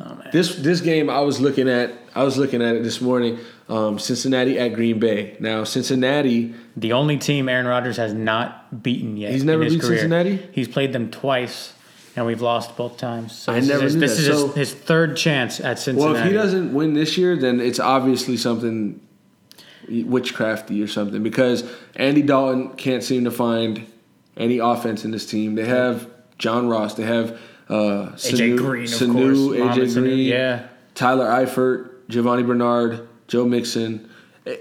[0.00, 0.30] Oh man.
[0.32, 3.38] This this game I was looking at I was looking at it this morning.
[3.68, 5.36] Um, Cincinnati at Green Bay.
[5.40, 9.32] Now Cincinnati, The only team Aaron Rodgers has not beaten yet.
[9.32, 9.82] He's never beat.
[9.82, 10.48] Cincinnati?
[10.52, 11.74] He's played them twice,
[12.16, 13.36] and we've lost both times.
[13.38, 14.32] So I this never is, knew this that.
[14.32, 16.14] is his, his third chance at Cincinnati.
[16.14, 19.00] well, if he doesn't win this year, then it's obviously something
[19.88, 21.64] witchcrafty or something because
[21.96, 23.86] Andy Dalton can't seem to find
[24.36, 25.54] any offense in this team.
[25.54, 26.08] They have
[26.38, 26.94] John Ross.
[26.94, 29.38] They have uh, AJ Sanu- Green, of Sanu, course.
[29.38, 30.66] AJ Mohamed Sanu, Green, yeah.
[30.94, 34.08] Tyler Eifert, Giovani Bernard, Joe Mixon.
[34.46, 34.56] Eh,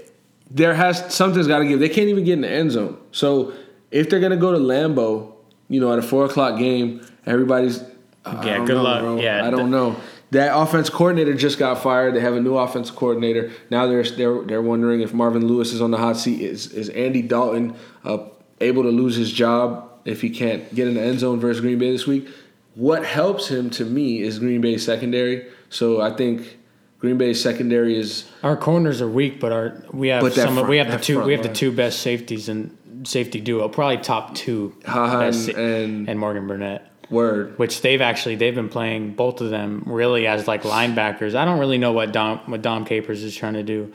[0.50, 1.80] There has something's got to give.
[1.80, 2.96] They can't even get in the end zone.
[3.12, 3.52] So
[3.90, 5.32] if they're gonna go to Lambeau,
[5.68, 7.82] you know, at a four o'clock game, everybody's
[8.26, 9.00] Yeah, good know, luck.
[9.00, 9.20] bro.
[9.20, 9.96] Yeah, I don't the- know.
[10.32, 12.14] That offense coordinator just got fired.
[12.14, 13.50] They have a new offense coordinator.
[13.70, 16.40] Now they're they're they're wondering if Marvin Lewis is on the hot seat.
[16.40, 18.18] Is is Andy Dalton uh,
[18.60, 21.78] able to lose his job if he can't get in the end zone versus Green
[21.78, 22.28] Bay this week?
[22.74, 25.46] What helps him to me is Green Bay secondary.
[25.68, 26.58] So I think
[26.98, 30.54] Green Bay secondary is Our corners are weak, but our we have some.
[30.54, 31.14] front- we have the two.
[31.14, 33.68] front We have the two best safeties and safety duo.
[33.68, 34.74] Probably top two.
[34.86, 36.91] Haha best and, and and Morgan Burnett.
[37.10, 37.58] Word.
[37.58, 41.34] which they've actually they've been playing both of them really as like linebackers.
[41.34, 43.92] I don't really know what Dom what Dom Capers is trying to do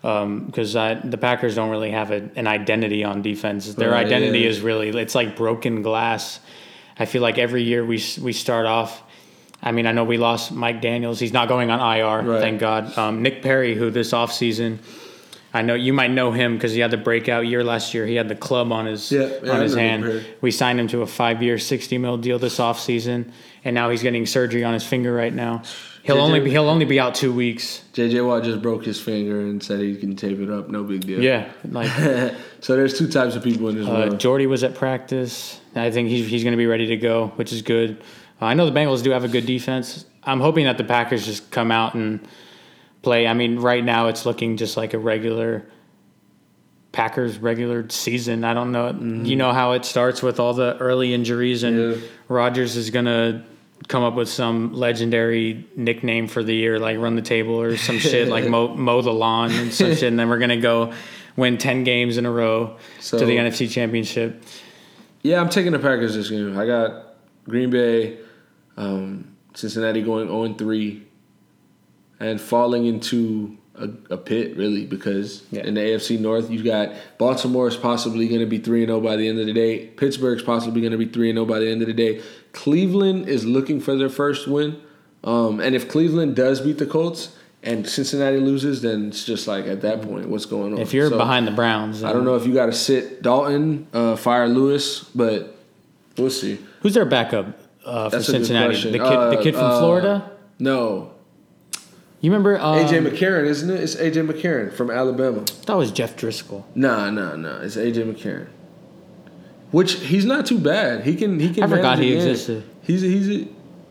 [0.00, 3.72] because the Packers don't really have a, an identity on defense.
[3.74, 6.40] Their Right, identity is really it's like broken glass.
[6.98, 9.02] I feel like every year we we start off.
[9.64, 11.20] I mean, I know we lost Mike Daniels.
[11.20, 12.40] He's not going on IR, Right.
[12.40, 12.98] thank God.
[12.98, 14.78] Um, Nick Perry, who this offseason,
[15.54, 18.06] I know you might know him because he had the breakout year last year.
[18.06, 20.24] He had the club on his Yeah, yeah, on his hand.
[20.40, 23.30] We signed him to a five year, sixty mil deal this offseason,
[23.64, 25.62] and now he's getting surgery on his finger right now.
[26.04, 27.82] He'll JJ only be he'll only be out two weeks.
[27.92, 30.68] JJ Watt just broke his finger and said he can tape it up.
[30.68, 31.22] No big deal.
[31.22, 31.90] Yeah, like
[32.60, 34.20] so there's two types of people in this uh, world.
[34.20, 35.60] Jordy was at practice.
[35.74, 38.02] I think he's he's going to be ready to go, which is good.
[38.40, 40.06] Uh, I know the Bengals do have a good defense.
[40.24, 42.26] I'm hoping that the Packers just come out and
[43.02, 43.26] play.
[43.26, 45.66] I mean, right now it's looking just like a regular
[46.92, 48.44] Packers regular season.
[48.44, 48.90] I don't know.
[48.90, 51.96] You know how it starts with all the early injuries, and Yeah.
[52.28, 53.42] Rodgers is going to
[53.88, 57.98] come up with some legendary nickname for the year, like run the table or some
[57.98, 60.02] shit, like mow, mow the lawn and some shit.
[60.04, 60.92] And then we're going to go
[61.36, 64.42] win 10 games in a row So- to the NFC Championship.
[65.22, 66.58] Yeah, I'm taking the Packers this game.
[66.58, 67.14] I got
[67.48, 68.18] Green Bay,
[68.76, 71.06] um, Cincinnati going 0 3,
[72.22, 75.62] and falling into a, a pit really because Yeah.
[75.64, 79.00] in the AFC North you've got Baltimore is possibly going to be 3 and 0
[79.00, 79.86] by the end of the day.
[79.86, 82.20] Pittsburgh's possibly going to be 3 and 0 by the end of the day.
[82.52, 84.76] Cleveland is looking for their first win,
[85.24, 89.66] um, and if Cleveland does beat the Colts and Cincinnati loses, then it's just like
[89.66, 90.78] at that point, what's going on?
[90.78, 93.86] If you're So- behind the Browns, I don't know if you got to sit Dalton,
[93.94, 95.56] uh, fire Lewis, but
[96.18, 96.58] we'll see.
[96.82, 97.46] Who's their backup
[97.86, 98.74] uh, for Cincinnati?
[98.76, 100.30] The kid, the Uh, kid from uh, Florida.
[100.58, 101.12] No,
[102.22, 103.80] You remember um, AJ McCarron, isn't it?
[103.80, 105.44] It's AJ McCarron from Alabama.
[105.66, 106.62] That was Jeff Driskel.
[106.74, 107.58] Nah, nah, nah.
[107.60, 108.46] It's AJ McCarron.
[109.72, 111.02] Which he's not too bad.
[111.04, 111.64] He can he can.
[111.64, 112.28] I forgot he a game.
[112.28, 112.64] existed.
[112.82, 113.48] He's a, he's a,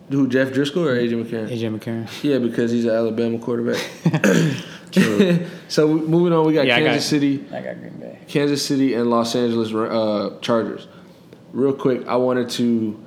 [0.10, 1.50] who Jeff Driskel or AJ McCarron?
[1.50, 2.24] AJ McCarron.
[2.24, 3.82] Yeah, because he's an Alabama quarterback.
[5.68, 7.46] so moving on, we got Yeah, I Kansas got- City.
[7.52, 8.20] I got Green Bay.
[8.28, 10.88] Kansas City and Los Angeles uh, Chargers.
[11.52, 12.98] Real quick, I wanted to.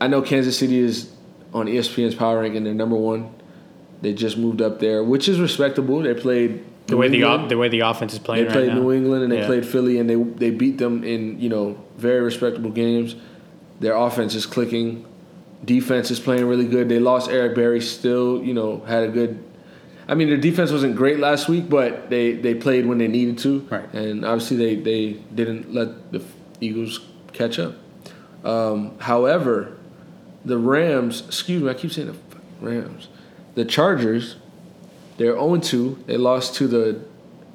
[0.00, 1.12] I know Kansas City is
[1.52, 2.64] on ESPN's power ranking.
[2.64, 3.33] They're number one.
[4.04, 6.00] They just moved up there, which is respectable.
[6.02, 8.44] They played The way the op- the way the offense is playing.
[8.46, 8.76] they played right.
[8.76, 9.46] New England and they Yeah.
[9.46, 13.16] played Philly, and they they beat them in you know very respectable games.
[13.80, 15.06] Their offense is clicking.
[15.64, 16.90] Defense is playing really good.
[16.90, 17.80] They lost Eric Berry.
[17.80, 19.38] Still, you know, had a good.
[20.06, 23.38] I mean, their defense wasn't great last week, but they, they played when they needed
[23.38, 23.60] to.
[23.70, 23.90] Right.
[23.94, 26.20] And obviously, they, they didn't let the
[26.60, 27.00] Eagles
[27.32, 27.72] catch up.
[28.44, 29.72] Um, however,
[30.44, 32.16] the Rams, excuse me, I keep saying the
[32.60, 33.08] Rams.
[33.54, 34.36] The Chargers,
[35.16, 36.04] they're 0 2.
[36.06, 37.00] They lost to the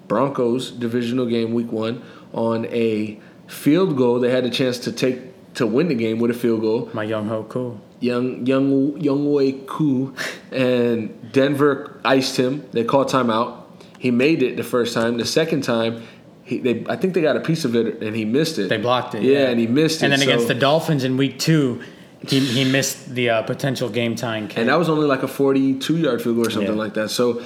[0.07, 2.01] Broncos divisional game week one
[2.33, 4.19] on a field goal.
[4.19, 6.89] They had a chance to take to win the game with a field goal.
[6.93, 7.81] My young ho, cool.
[7.99, 10.15] Young Young Younghoe Koo
[10.51, 12.67] and Denver iced him.
[12.71, 13.63] They called timeout.
[13.97, 15.17] He made it the first time.
[15.17, 16.03] The second time,
[16.43, 18.69] he they I think they got a piece of it and he missed it.
[18.69, 19.23] They blocked it.
[19.23, 20.05] Yeah, and he missed it.
[20.05, 21.83] And then against the Dolphins in week two,
[22.27, 24.57] he, he missed the uh, potential game tying kick.
[24.57, 26.77] and that was only like a 42 yard field goal or something Yeah.
[26.77, 27.09] like that.
[27.09, 27.41] So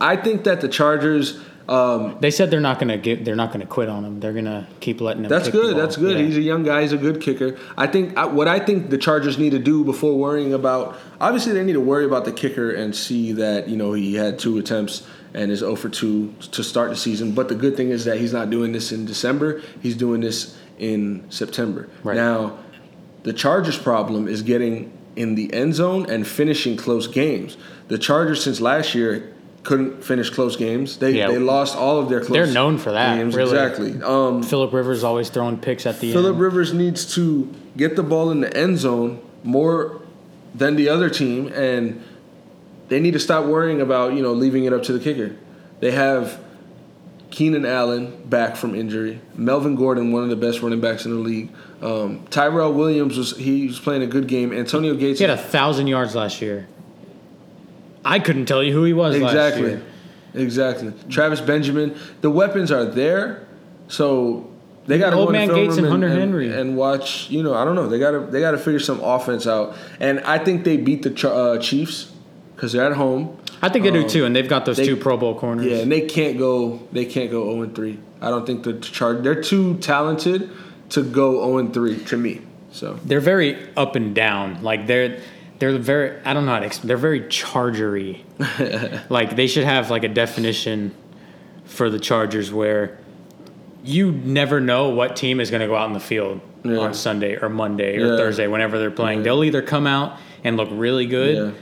[0.00, 1.38] I think that the Chargers.
[1.68, 4.20] Um, they said they're not gonna get they're not gonna quit on him.
[4.20, 5.28] They're gonna keep letting him.
[5.28, 5.76] That's good.
[5.76, 6.16] That's good.
[6.16, 6.24] Yeah.
[6.24, 6.80] He's a young guy.
[6.80, 7.58] He's a good kicker.
[7.76, 11.52] I think I, what I think the Chargers need to do before worrying about obviously
[11.52, 14.56] they need to worry about the kicker and see that you know he had two
[14.56, 17.32] attempts and is 0 for 2 to start the season.
[17.32, 19.60] But the good thing is that he's not doing this in December.
[19.82, 21.90] He's doing this in September.
[22.02, 22.16] Right.
[22.16, 22.56] Now,
[23.28, 27.56] the Chargers' problem is getting in the end zone and finishing close games.
[27.88, 29.32] The Chargers since last year
[29.64, 30.96] couldn't finish close games.
[30.96, 31.28] They Yeah.
[31.28, 33.34] they lost all of their close They're known for that, games.
[33.36, 33.50] really.
[33.50, 34.00] Exactly.
[34.02, 36.36] Um, Philip Rivers always throwing picks at the Philip.
[36.38, 40.00] Rivers needs to get the ball in the end zone more
[40.54, 42.00] than the other team, and
[42.88, 45.32] they need to stop worrying about you know leaving it up to the kicker.
[45.80, 46.38] They have
[47.38, 51.18] Keenan Allen back from injury, Melvin Gordon, one of the best running backs in the
[51.18, 51.50] league.
[51.80, 54.52] Um, Tyrell Williams was he was playing a good game.
[54.52, 56.66] Antonio Gates He had a thousand yards last year.
[58.04, 59.82] I couldn't tell you who he was last exactly, year.
[60.34, 60.92] exactly.
[61.10, 61.96] Travis Benjamin.
[62.22, 63.46] The weapons are there,
[63.86, 64.50] so
[64.88, 66.52] They got to Old go man Gates room and Hunter Henry.
[66.52, 67.30] and watch.
[67.30, 67.88] You know, I don't know.
[67.88, 69.76] They got to they got to figure some offense out.
[70.00, 72.10] And I think they beat the uh, Chiefs
[72.58, 73.38] because they're at home.
[73.62, 75.66] I think they do um, too, and they've got those they- two Pro Bowl corners.
[75.66, 76.80] Yeah, and they can't go.
[76.90, 78.00] They can't go zero and three.
[78.20, 79.22] I don't think the chart.
[79.22, 80.50] They're too talented
[80.90, 82.40] to go zero and three to me.
[82.72, 84.62] So They're very up and down.
[84.64, 85.20] Like they're
[85.60, 86.88] they're very I don't know how to explain.
[86.88, 88.22] They're very chargery.
[89.08, 90.94] like they should have like a definition
[91.64, 92.98] for the Chargers where
[93.84, 96.78] you never know what team is going to go out in the field Yeah.
[96.78, 98.16] on Sunday or Monday or Yeah.
[98.16, 99.18] Thursday whenever they're playing.
[99.20, 99.24] Yeah.
[99.24, 101.60] They'll either come out and look really good yeah,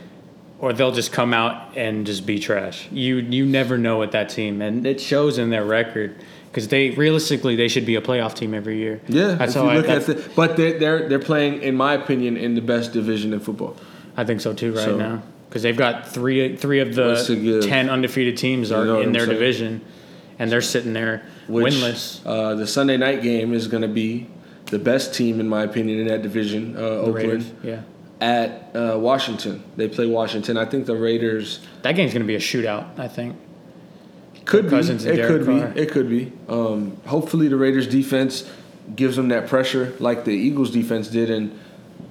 [0.59, 2.89] or they'll just come out and just be trash.
[2.91, 6.17] You you never know with that team, and it shows in their record
[6.51, 9.01] because they realistically they should be a playoff team every year.
[9.09, 9.35] yeah.
[9.35, 9.77] that's how you I.
[9.77, 13.33] look at the, but they're they're they're playing, in my opinion, in the best division
[13.33, 13.77] in football.
[14.17, 17.89] I think so too right So- now because they've got three three of the ten
[17.91, 19.33] undefeated teams You know are in their saying?
[19.39, 19.81] division,
[20.39, 22.21] and they're sitting there Which, winless.
[22.27, 24.27] Uh, the Sunday night game is going to be
[24.71, 26.77] the best team, in my opinion, in that division.
[26.77, 27.83] Uh, Oakland Raiders, yeah.
[28.21, 29.63] At uh, Washington.
[29.77, 30.57] They play Washington.
[30.57, 32.99] I think the Raiders That game's going to be a shootout.
[32.99, 33.37] I think.
[34.45, 34.71] could be.
[34.71, 35.69] Cousins and It Derek could Carr.
[35.69, 35.81] be.
[35.81, 36.33] It could be.
[36.49, 38.51] Um, hopefully, the Raiders defense
[38.95, 41.59] gives them that pressure like the Eagles defense did, and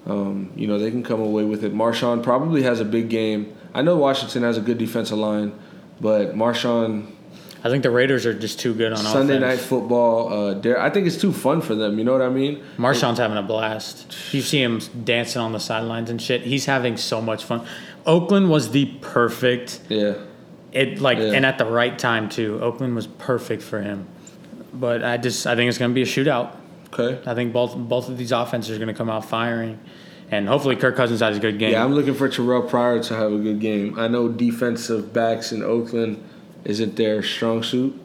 [0.05, 1.73] um, you know they can come away with it.
[1.73, 3.55] Marshawn probably has a big game.
[3.73, 5.57] I know Washington has a good defensive line,
[5.99, 7.11] but Marshawn
[7.65, 10.31] I think the Raiders are just too good on Sunday night football.
[10.31, 11.97] Uh, dare- I think it's too fun for them.
[11.97, 12.63] You know what I mean?
[12.77, 14.15] Marshawn's having a blast.
[14.31, 16.41] You see him dancing on the sidelines and shit.
[16.43, 17.65] He's having so much fun.
[18.05, 20.13] Oakland was the perfect Yeah.
[20.73, 21.31] it like Yeah.
[21.33, 22.59] and at the right time too.
[22.61, 24.05] Oakland was perfect for him.
[24.71, 26.49] But I just I think it's going to be a shootout.
[26.93, 27.17] Okay.
[27.25, 29.79] I think both both of these offenses are going to come out firing,
[30.29, 31.71] and hopefully Kirk Cousins has a good game.
[31.71, 33.97] Yeah, I'm looking for Terrelle Pryor to have a good game.
[33.97, 36.21] I know defensive backs in Oakland
[36.65, 37.99] isn't their strong suit.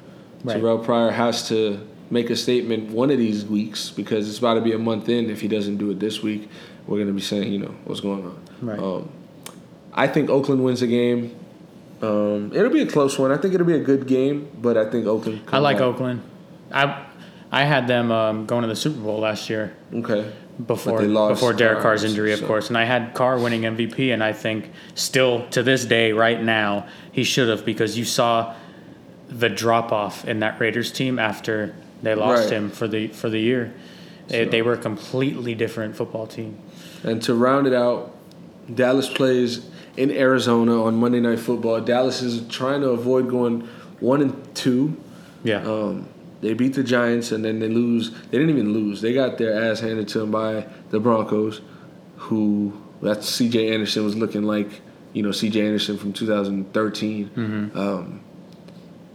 [0.44, 0.56] Right.
[0.56, 4.60] Terrelle Pryor has to make a statement one of these weeks because it's about to
[4.60, 5.30] be a month in.
[5.30, 6.48] If he doesn't do it this week,
[6.86, 8.42] we're going to be saying, you know, what's going on.
[8.60, 8.78] Right.
[8.78, 9.10] Um,
[9.92, 11.36] I think Oakland wins the game.
[12.02, 13.30] Um, it'll be a close one.
[13.30, 15.42] I think it'll be a good game, but I think Oakland.
[15.52, 15.82] I like out.
[15.82, 16.22] Oakland.
[16.72, 17.06] I
[17.52, 20.32] I had them um, going to the Super Bowl last year Okay.
[20.66, 23.62] Before they before Derek Carr, Carr's injury, of so- course, and I had Carr winning
[23.62, 28.04] MVP, and I think still to this day, right now, he should have because you
[28.04, 28.54] saw
[29.28, 32.52] the drop off in that Raiders team after they lost Right.
[32.54, 33.72] him for the for the year.
[34.28, 36.56] They, So- they were a completely different football team.
[37.02, 38.12] And to round it out,
[38.72, 41.80] Dallas plays in Arizona on Monday Night Football.
[41.80, 43.66] Dallas is trying to avoid going
[44.00, 44.96] one and two.
[45.42, 46.06] Yeah, Um,
[46.40, 48.10] they beat the Giants and then they lose.
[48.10, 49.00] They didn't even lose.
[49.00, 51.60] They got their ass handed to them by the Broncos,
[52.16, 52.72] who
[53.02, 53.72] that's C.J.
[53.72, 54.68] Anderson was looking like,
[55.12, 55.60] you know, C.J.
[55.64, 57.30] Anderson from 2013.
[57.74, 58.20] Um,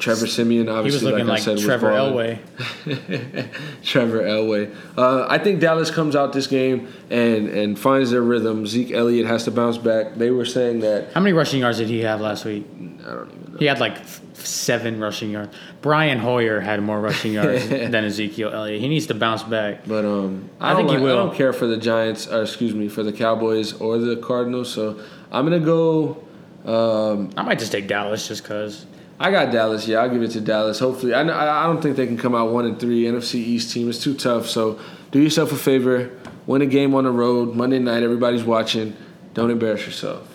[0.06, 2.38] Trevor Siemian, he obviously, was looking like, like, I said, Trevor was.
[2.86, 3.82] Elway.
[3.84, 4.76] Trevor Elway.
[4.96, 8.68] Uh, I think Dallas comes out this game and, and finds their rhythm.
[8.68, 10.14] Zeke Elliott has to bounce back.
[10.14, 12.68] They were saying that How many rushing yards did he have last week?
[12.72, 13.58] I don't even know.
[13.58, 13.98] He had like
[14.34, 15.56] seven rushing yards.
[15.82, 18.80] Brian Hoyer had more rushing yards than Ezekiel Elliott.
[18.82, 19.88] He needs to bounce back.
[19.88, 21.20] But um, I I, think think he will.
[21.20, 22.28] I don't care for the Giants.
[22.28, 24.72] Or excuse me, for the Cowboys or the Cardinals.
[24.72, 25.00] So
[25.32, 26.24] I'm gonna go.
[26.64, 28.86] Um, I might just take Dallas just because.
[29.20, 29.88] I got Dallas.
[29.88, 30.80] Yeah, I'll give it to Dallas.
[30.80, 33.04] Hopefully, I, I don't think they can come out one and three.
[33.04, 34.48] NFC East team is too tough.
[34.48, 34.80] So
[35.12, 36.12] do yourself a favor,
[36.46, 38.04] win a game on the road Monday night.
[38.04, 38.96] Everybody's watching.
[39.34, 40.28] Don't embarrass yourself.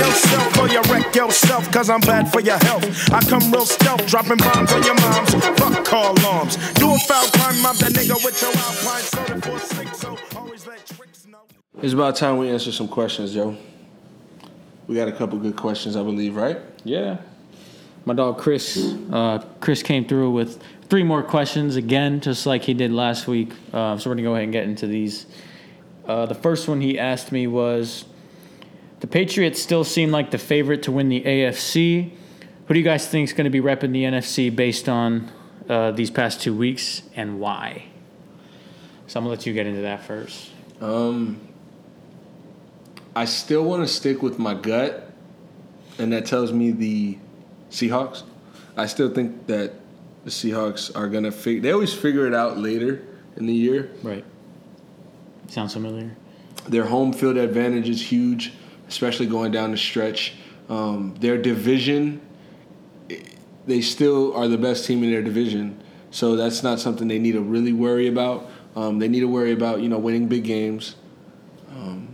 [0.00, 2.84] yourself or you wreck yourself cause I'm bad for your health.
[3.12, 5.34] I come real stealth, dropping bombs on your moms.
[5.34, 6.56] Fuck call alarms.
[6.74, 10.29] Do a foul crime, I'm nigga with your alpine soda
[11.82, 13.56] it's about time we answer some questions, Joe.
[14.86, 16.58] We got a couple good questions, I believe, right?
[16.84, 17.16] Yeah.
[18.04, 18.94] My dog Chris.
[19.10, 23.52] Uh, Chris came through with three more questions again, just like he did last week.
[23.72, 25.24] Uh, so we're gonna go ahead and get into these.
[26.06, 28.04] Uh, the first one he asked me was,
[29.00, 32.12] the Patriots still seem like the favorite to win the AFC.
[32.66, 35.30] Who do you guys think is going to be repping the NFC based on
[35.66, 37.84] uh, these past two weeks, and why?
[39.06, 40.50] So I'm gonna let you get into that first.
[40.82, 41.40] Um,
[43.14, 45.10] I still want to stick with my gut,
[45.98, 47.18] and that tells me the
[47.70, 48.22] Seahawks.
[48.76, 49.72] I still think that
[50.24, 51.60] the Seahawks are gonna figure.
[51.60, 53.02] They always figure it out later
[53.36, 53.90] in the year.
[54.02, 54.24] Right.
[55.48, 56.16] Sounds familiar.
[56.68, 58.52] Their home field advantage is huge,
[58.88, 60.34] especially going down the stretch.
[60.68, 62.20] Um, their division,
[63.66, 65.82] they still are the best team in their division,
[66.12, 68.48] so that's not something they need to really worry about.
[68.76, 70.94] Um, they need to worry about you know winning big games,
[71.70, 72.09] um,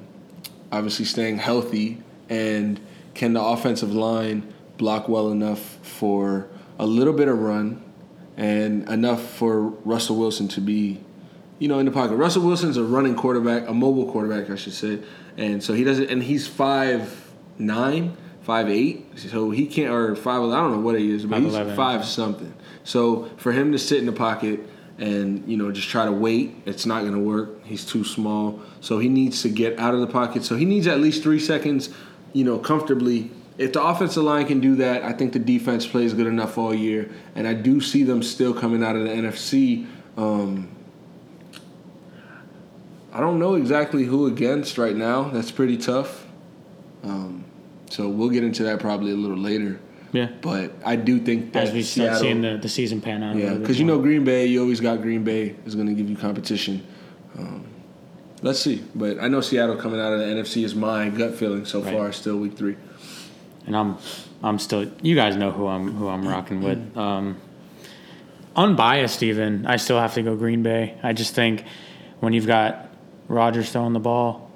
[0.76, 2.78] obviously staying healthy, and
[3.14, 6.48] can the offensive line block well enough for
[6.78, 7.82] a little bit of run
[8.36, 11.00] and enough for Russell Wilson to be,
[11.58, 12.16] you know, in the pocket.
[12.16, 14.98] Russell Wilson's a running quarterback, a mobile quarterback, I should say,
[15.38, 16.10] and so he doesn't.
[16.10, 20.42] And he's five nine, five eight, so he can't or five.
[20.42, 22.52] I don't know what he is, but he's five something.
[22.84, 24.60] So for him to sit in the pocket
[24.98, 27.64] and you know just try to wait, it's not going to work.
[27.64, 30.44] He's too small, so he needs to get out of the pocket.
[30.44, 31.90] So he needs at least three seconds,
[32.32, 33.30] you know, comfortably.
[33.58, 36.74] If the offensive line can do that, I think the defense plays good enough all
[36.74, 39.86] year, and I do see them still coming out of the NFC.
[40.16, 40.68] Um,
[43.12, 45.30] I don't know exactly who against right now.
[45.30, 46.26] That's pretty tough.
[47.02, 47.44] Um,
[47.88, 49.80] so we'll get into that probably a little later.
[50.16, 50.28] Yeah.
[50.40, 53.36] But I do think that As we start Seattle, seeing the, the season pan out.
[53.36, 53.98] yeah, because you know.
[54.00, 56.84] Green Bay, you always got Green Bay is going to give you competition.
[57.38, 57.66] Um,
[58.42, 61.64] let's see, but I know Seattle coming out of the NFC is my gut feeling
[61.66, 61.92] so Right.
[61.94, 62.12] far.
[62.12, 62.76] Still week three.
[63.66, 63.98] and I'm
[64.42, 66.96] I'm still you guys know who I'm who I'm rocking with.
[66.96, 67.36] Um,
[68.54, 70.96] unbiased even, I still have to go Green Bay.
[71.02, 71.64] I just think
[72.20, 72.88] when you've got
[73.28, 74.50] Rodgers throwing the ball,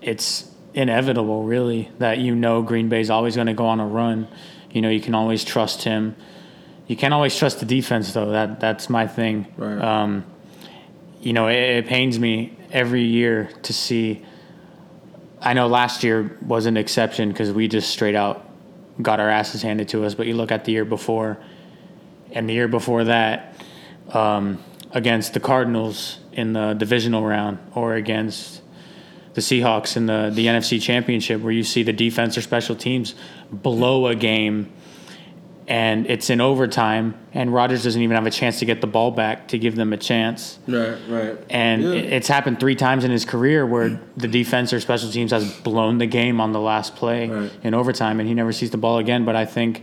[0.00, 4.28] it's inevitable really that you know Green Bay's always going to go on a run.
[4.72, 6.16] You know, you can always trust him.
[6.86, 8.30] You can't always trust the defense though.
[8.30, 9.46] That that's my thing.
[9.56, 9.78] Right.
[9.78, 10.24] Um,
[11.20, 14.24] you know, it, it pains me every year to see
[15.42, 18.48] I know last year was an exception because we just straight out
[19.00, 20.14] got our asses handed to us.
[20.14, 21.38] But you look at the year before,
[22.30, 23.56] and the year before that,
[24.10, 24.62] um,
[24.92, 28.62] against the Cardinals in the divisional round, or against
[29.34, 33.16] the Seahawks in the the NFC Championship, where you see the defense or special teams
[33.52, 34.70] blow a game.
[35.68, 39.12] And it's in overtime, and Rodgers doesn't even have a chance to get the ball
[39.12, 40.58] back to give them a chance.
[40.66, 41.38] Right, right.
[41.48, 41.90] And Yeah.
[41.90, 45.98] it's happened three times in his career where the defense or special teams has blown
[45.98, 47.50] the game on the last play Right.
[47.62, 49.24] in overtime, and he never sees the ball again.
[49.24, 49.82] But I think,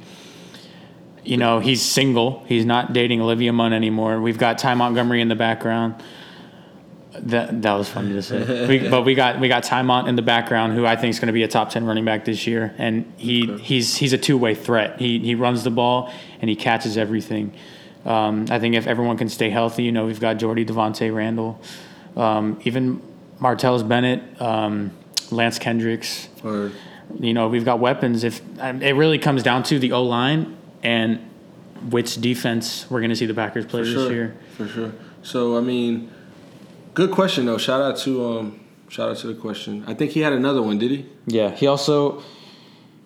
[1.24, 2.44] you know, he's single.
[2.48, 4.20] He's not dating Olivia Munn anymore.
[4.20, 5.96] We've got Ty Montgomery in the background.
[7.24, 8.68] That that was funny to say.
[8.68, 11.20] we, but we got we got Ty Mont in the background, who I think is
[11.20, 14.18] going to be a top ten running back this year, and he he's he's a
[14.18, 15.00] two way threat.
[15.00, 16.12] He he runs the ball
[16.42, 17.54] and he catches everything.
[18.06, 21.60] Um, I think if everyone can stay healthy, you know, we've got Jordy Davante Randall,
[22.16, 23.02] um, even
[23.40, 24.92] Martellus Bennett, um,
[25.32, 26.30] Lance Kendricks.
[26.44, 26.72] Or
[27.20, 28.24] You know, we've got weapons.
[28.24, 31.20] If um, it really comes down to the O line and
[31.90, 34.38] which defense we're going to see the Packers play this sure, year.
[34.56, 34.92] for sure.
[35.22, 36.12] So I mean,
[37.00, 37.58] good question though.
[37.58, 39.84] Shout out to um, shout out to the question.
[39.88, 40.78] I think he had another one.
[40.78, 41.06] Did he?
[41.28, 42.22] Yeah, he also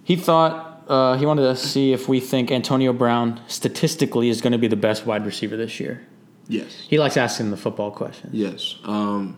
[0.03, 4.51] he thought uh, he wanted to see if we think Antonio Brown statistically is going
[4.53, 6.05] to be the best wide receiver this year.
[6.47, 6.85] Yes.
[6.89, 8.33] He likes asking the football questions.
[8.33, 8.75] Yes.
[8.83, 9.37] Um,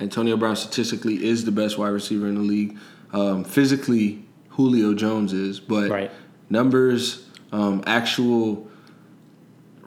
[0.00, 2.78] Antonio Brown statistically is the best wide receiver in the league.
[3.12, 6.10] Um, physically, Julio Jones is, but Right.
[6.48, 8.68] numbers, um, actual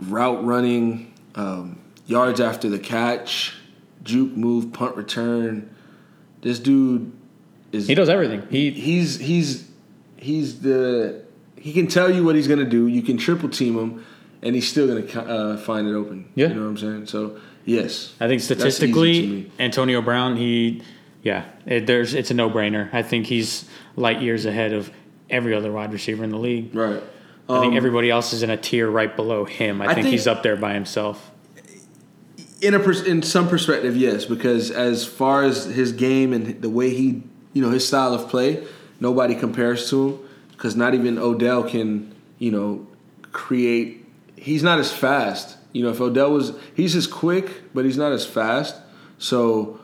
[0.02, 3.56] route running, um, yards after the catch,
[4.04, 5.70] juke move, punt return.
[6.42, 7.12] This dude
[7.72, 8.44] is He does everything.
[8.50, 9.70] He he's he's
[10.18, 11.24] he's the
[11.58, 12.88] he can tell you what he's gonna do.
[12.88, 14.06] You can triple team him,
[14.42, 16.30] and he's still gonna uh, find it open.
[16.36, 16.48] Yeah.
[16.50, 17.06] you know what I'm saying.
[17.08, 19.52] So yes, I think That's easy to statistically.
[19.60, 20.82] Antonio Brown, he,
[21.24, 22.90] yeah, it, there's it's a no brainer.
[22.94, 24.90] I think he's light years ahead of
[25.30, 26.74] every other wide receiver in the league.
[26.74, 27.04] right.
[27.50, 29.82] I think Um, everybody else is in a tier right below him.
[29.82, 31.32] I, I think, think- he's up there by himself.
[32.62, 36.70] In a pers- in some perspective, yes, because as far as his game and the
[36.70, 38.66] way he, you know, his style of play,
[39.00, 40.20] nobody compares to him.
[40.52, 42.86] Because not even Odell can, you know,
[43.32, 44.06] create.
[44.36, 45.58] He's not as fast.
[45.72, 48.76] You know, if Odell was, he's as quick, but he's not as fast.
[49.20, 49.80] So,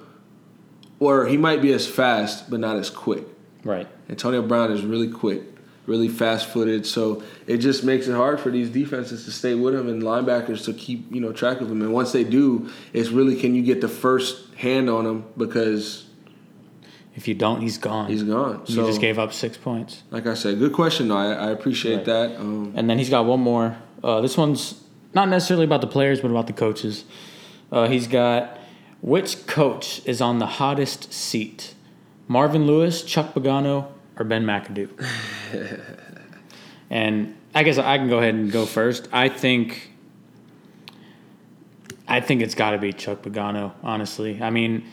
[0.99, 3.23] or he might be as fast, but not as quick.
[3.63, 3.87] Right.
[4.09, 5.43] Antonio Brown is really quick,
[5.87, 6.85] really fast footed.
[6.85, 10.65] So it just makes it hard for these defenses to stay with him and linebackers
[10.65, 11.81] to keep, you know, track of him.
[11.81, 16.05] And once they do, it's really can you get the first hand on him because
[17.15, 18.09] If you don't, he's gone.
[18.09, 18.61] he's gone.
[18.67, 20.03] you So just gave up six points.
[20.11, 21.17] like I said, good question though.
[21.17, 22.05] I, I appreciate Right.
[22.05, 22.35] that.
[22.39, 23.77] Um, And then he's got one more.
[24.03, 24.81] Uh, this one's
[25.13, 27.05] not necessarily about the players, but about the coaches.
[27.71, 28.57] Uh, he's got
[29.01, 31.73] which coach is on the hottest seat?
[32.27, 33.87] Marvin Lewis, Chuck Pagano,
[34.17, 34.89] or Ben McAdoo?
[36.89, 39.07] and I guess I can go ahead and go first.
[39.11, 39.91] I think.
[42.07, 43.71] I think it's got to be Chuck Pagano.
[43.83, 44.85] Honestly, I mean,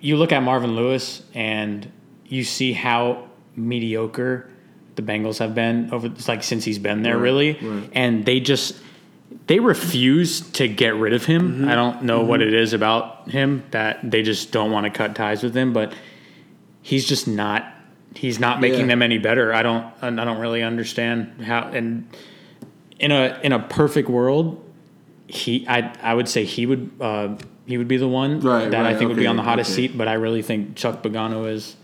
[0.00, 1.90] you look at Marvin Lewis and
[2.26, 4.48] you see how mediocre
[4.94, 7.90] the Bengals have been over like since he's been there Right, really right.
[7.92, 8.76] and they just
[9.46, 11.52] they refuse to get rid of him.
[11.52, 11.68] Mm-hmm.
[11.68, 15.14] I don't know what it is about him that they just don't want to cut
[15.14, 15.92] ties with him, but
[16.82, 17.64] he's just not
[18.14, 18.86] he's not making Yeah.
[18.86, 19.52] them any better.
[19.54, 22.08] I don't I don't really understand how and
[22.98, 24.62] in a in a perfect world,
[25.26, 27.34] he I I would say he would uh,
[27.66, 29.72] he would be the one Right, that I right, think would be on the hottest
[29.72, 29.88] okay.
[29.88, 29.98] seat.
[29.98, 31.76] But I really think Chuck Pagano is.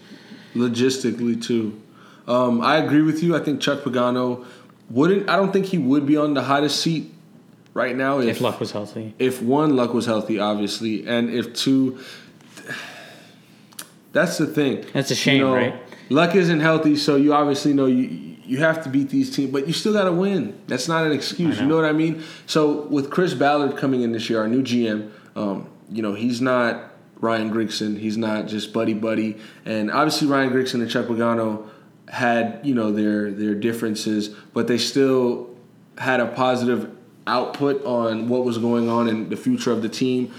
[0.55, 1.81] logistically too.
[2.27, 3.37] Um, I agree with you.
[3.37, 4.45] I think Chuck Pagano
[4.91, 5.29] wouldn't.
[5.29, 7.13] I don't think he would be on the hottest seat
[7.75, 11.53] right now if, If Luck was healthy, if one luck was healthy, obviously, and if
[11.55, 11.99] two.
[14.13, 14.85] That's the thing.
[14.93, 15.75] That's a shame, right?
[16.11, 19.67] Luck isn't healthy, so you obviously know you you have to beat these teams, but
[19.67, 20.59] you still got to win.
[20.67, 21.59] That's not an excuse.
[21.59, 21.83] I You know know.
[21.83, 22.23] what I mean?
[22.47, 26.41] So with Chris Ballard coming in this year, our new GM, um, you know he's
[26.41, 27.99] not Ryan Grigson.
[27.99, 31.69] He's not just buddy buddy, and obviously Ryan Grigson and Chuck Pagano
[32.09, 35.49] had you know their their differences, but they still
[35.97, 36.91] had a positive
[37.27, 40.31] output on what was going on in the future of the team.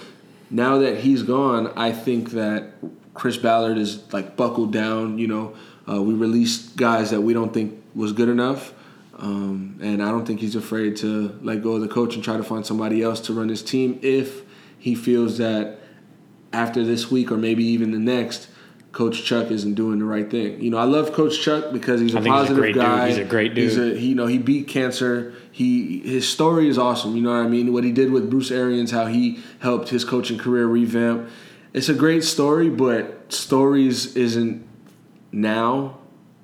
[0.51, 2.73] Now that he's gone, I think that
[3.15, 5.17] Chris Ballard is like buckled down.
[5.17, 5.55] You know,
[5.89, 8.73] uh, we released guys that we don't think was good enough,
[9.17, 12.37] um, and I don't think he's afraid to let go of the coach and try
[12.37, 14.43] to find somebody else to run his team if
[14.77, 15.79] he feels that
[16.53, 18.49] after this week or maybe even the next.
[18.91, 20.61] Coach Chuck isn't doing the right thing.
[20.61, 22.75] You know, I love Coach Chuck because he's a think he's a positive dude.
[22.75, 23.09] guy.
[23.09, 23.97] He's a great He's dude.
[23.97, 25.33] a, he, you know, he beat cancer.
[25.51, 27.13] He his story is awesome.
[27.13, 27.73] You know what I mean?
[27.73, 31.27] What he did with Bruce Arians, how he helped his coaching career revamp.
[31.75, 34.65] It's a great story, but stories isn't
[35.33, 35.97] now.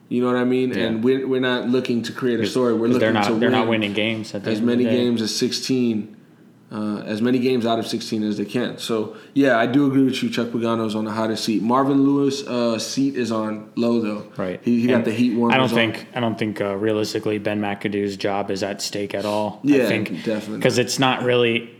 [0.09, 0.71] You know what I mean?
[0.71, 0.83] Yeah.
[0.83, 2.73] And we're, we're not looking to create a story.
[2.73, 4.83] We're looking they're not to they're win not winning games at as end of the
[4.83, 6.17] many games as 16,
[6.69, 8.77] uh, as many games out of 16 as they can.
[8.77, 10.29] So yeah, I do agree with you.
[10.29, 11.63] Chuck Pagano's on the hottest seat.
[11.63, 14.29] Marvin Lewis' uh, seat is on low though.
[14.35, 14.59] Right.
[14.61, 15.75] He, he got the heat warmers I don't on.
[15.93, 19.61] think I don't think uh, realistically Ben McAdoo's job is at stake at all.
[19.63, 20.57] Yeah, I think definitely.
[20.57, 21.77] because it's not really.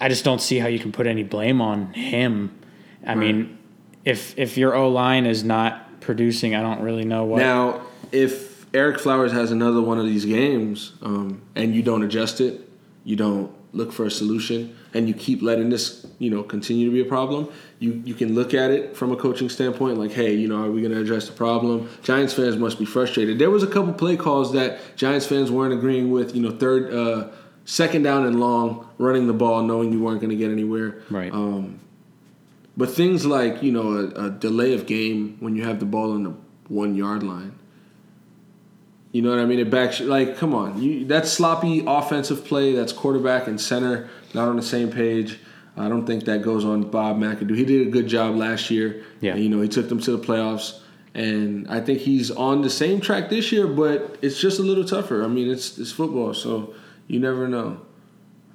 [0.00, 2.58] I just don't see how you can put any blame on him.
[3.06, 3.58] I mean,
[4.04, 7.38] if if your O line is not producing, I don't really know what.
[7.38, 7.82] Now,
[8.12, 12.68] if Ereck Flowers has another one of these games um, and you don't adjust it,
[13.04, 16.92] you don't look for a solution, and you keep letting this, you know, continue to
[16.92, 20.34] be a problem, you you can look at it from a coaching standpoint, like, hey,
[20.34, 21.88] you know, are we going to address the problem?
[22.02, 23.38] Giants fans must be frustrated.
[23.38, 26.34] There was a couple play calls that Giants fans weren't agreeing with.
[26.34, 27.28] You know, third, uh,
[27.66, 31.02] second down and long, running the ball, knowing you weren't going to get anywhere.
[31.10, 31.30] right.
[31.32, 31.80] Um,
[32.78, 36.12] But things like you know a, a delay of game when you have the ball
[36.12, 36.34] on the
[36.68, 37.52] one yard line.
[39.12, 39.58] You know what I mean?
[39.58, 42.74] It backs like come on, you that's sloppy offensive play.
[42.74, 45.38] That's quarterback and center not on the same page.
[45.78, 47.54] I don't think that goes on Bob McAdoo.
[47.56, 49.04] He did a good job last year.
[49.20, 49.34] Yeah.
[49.34, 50.80] And, you know he took them to the playoffs,
[51.14, 54.84] and I think he's on the same track this year, but it's just a little
[54.84, 55.24] tougher.
[55.24, 56.74] I mean, it's it's football, so
[57.06, 57.80] you never know.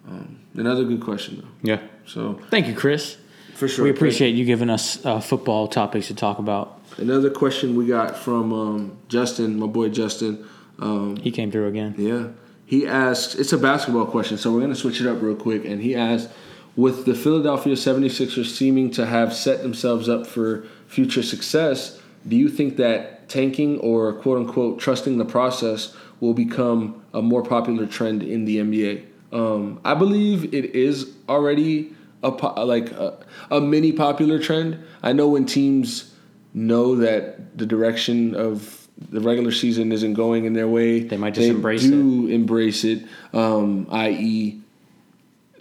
[0.07, 1.69] Um, another good question though.
[1.73, 1.81] yeah.
[2.05, 3.17] So Thank you, Chris.
[3.53, 6.79] for sure, We appreciate you giving us uh, football topics to talk about.
[6.97, 10.45] Another question we got from um, Justin, my boy Justin.
[10.79, 11.95] Um, He came through again.
[11.97, 12.29] yeah,
[12.65, 15.63] he asks, it's a basketball question, so we're going to switch it up real quick.
[15.65, 16.29] And he asked,
[16.75, 22.49] with the Philadelphia 76ers seeming to have set themselves up for future success, do you
[22.49, 28.23] think that tanking or quote unquote trusting the process will become a more popular trend
[28.23, 29.05] in the NBA?
[29.33, 31.93] Um, I believe it is already
[32.23, 33.17] a po- like a,
[33.49, 34.79] a mini popular trend.
[35.03, 36.13] I know when teams
[36.53, 41.33] know that the direction of the regular season isn't going in their way, They might
[41.33, 43.03] just embrace do embrace it.
[43.33, 44.61] Um, i.e.,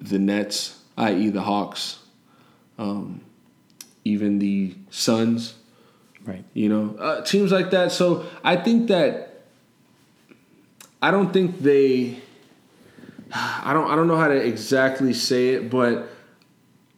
[0.00, 2.00] the Nets, i.e., the Hawks,
[2.78, 3.22] um,
[4.04, 5.54] even the Suns
[6.22, 6.44] Right.
[6.52, 9.29] you know uh, teams like that so i think that
[11.02, 12.18] i don't think they
[13.32, 16.08] i don't i don't know how to exactly say it but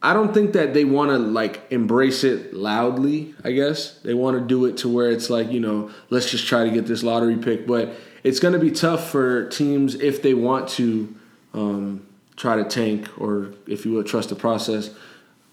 [0.01, 4.37] i don't think that they want to like embrace it loudly i guess they want
[4.37, 7.03] to do it to where it's like you know let's just try to get this
[7.03, 7.93] lottery pick but
[8.23, 11.13] it's going to be tough for teams if they want to
[11.53, 14.89] um, try to tank or if you will trust the process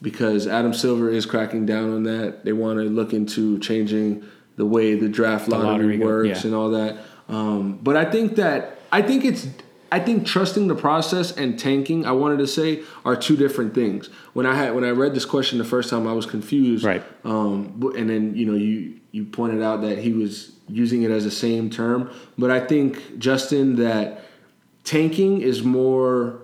[0.02, 2.44] because Adam Silver is cracking down on that.
[2.44, 4.24] They want to look into changing
[4.56, 6.46] the way the draft lottery, lottery works yeah.
[6.46, 6.96] and all that.
[7.30, 9.46] Um, but I think that I think it's
[9.92, 12.04] I think trusting the process and tanking.
[12.04, 14.08] I wanted to say are two different things.
[14.34, 16.84] When I had when I read this question the first time, I was confused.
[16.84, 17.02] Right.
[17.24, 21.24] Um, and then you know you you pointed out that he was using it as
[21.24, 24.24] the same term, but I think Justin that
[24.84, 26.42] tanking is more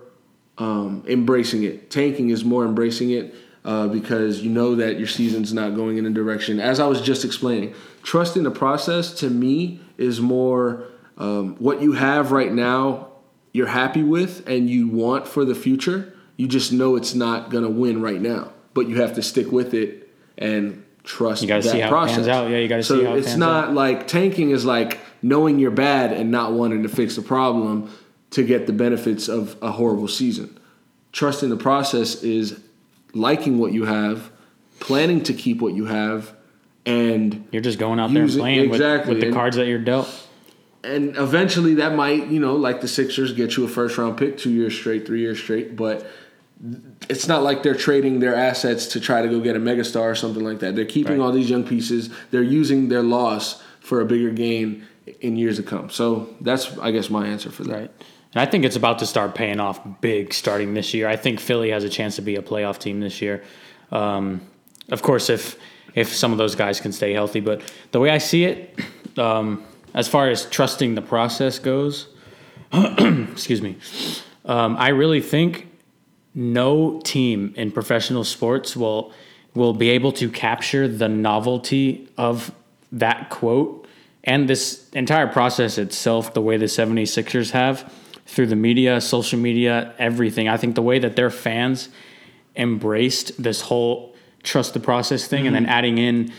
[0.57, 1.91] um, embracing it.
[1.91, 3.35] Tanking is more embracing it
[3.67, 6.57] uh, because you know that your season's not going in a direction.
[6.57, 10.85] As I was just explaining, trusting the process to me is more
[11.17, 13.09] um, what you have right now.
[13.51, 16.13] You're happy with and you want for the future.
[16.37, 19.73] You just know it's not gonna win right now, but you have to stick with
[19.73, 22.15] it and trust You gotta that see how it process.
[22.15, 22.49] pans out.
[22.49, 25.71] Yeah, you gotta so see how it it's not like tanking is like knowing you're
[25.71, 27.91] bad and not wanting to fix the problem
[28.29, 30.57] to get the benefits of a horrible season.
[31.11, 32.61] Trusting the process is
[33.17, 34.31] liking what you have,
[34.79, 36.33] planning to keep what you have,
[36.85, 39.67] and You're just going out there and playing with, exactly, with the and- cards that
[39.67, 40.07] you're dealt.
[40.83, 44.37] and eventually that might, you know, like the Sixers get you a first round pick
[44.37, 46.09] two years straight, three years straight, but
[47.09, 50.15] it's not like they're trading their assets to try to go get a megastar or
[50.15, 50.75] something like that.
[50.75, 51.25] They're keeping Right.
[51.25, 52.09] all these young pieces.
[52.31, 54.83] They're using their loss for a bigger gain
[55.21, 55.89] in years to come.
[55.89, 57.73] So that's, I guess, my answer for that.
[57.73, 57.91] Right.
[58.33, 61.07] And I think it's about to start paying off big starting this year.
[61.07, 63.43] I think Philly has a chance to be a playoff team this year.
[63.91, 64.41] Um,
[64.89, 65.57] of course, if
[65.95, 67.61] if some of those guys can stay healthy, but
[67.91, 68.79] the way I see it,
[69.17, 69.63] um,
[69.95, 72.07] as far as trusting the process goes,
[72.73, 73.77] excuse me,
[74.45, 75.67] um, I really think
[76.35, 79.11] no team in professional sports will
[79.55, 82.51] will be able to capture the novelty of
[82.91, 83.87] that quote
[84.23, 87.91] and this entire process itself the way the 76ers have
[88.27, 90.47] through the media, social media, everything.
[90.47, 91.89] I think the way that their fans
[92.55, 96.31] embraced this whole trust the process thing and then adding in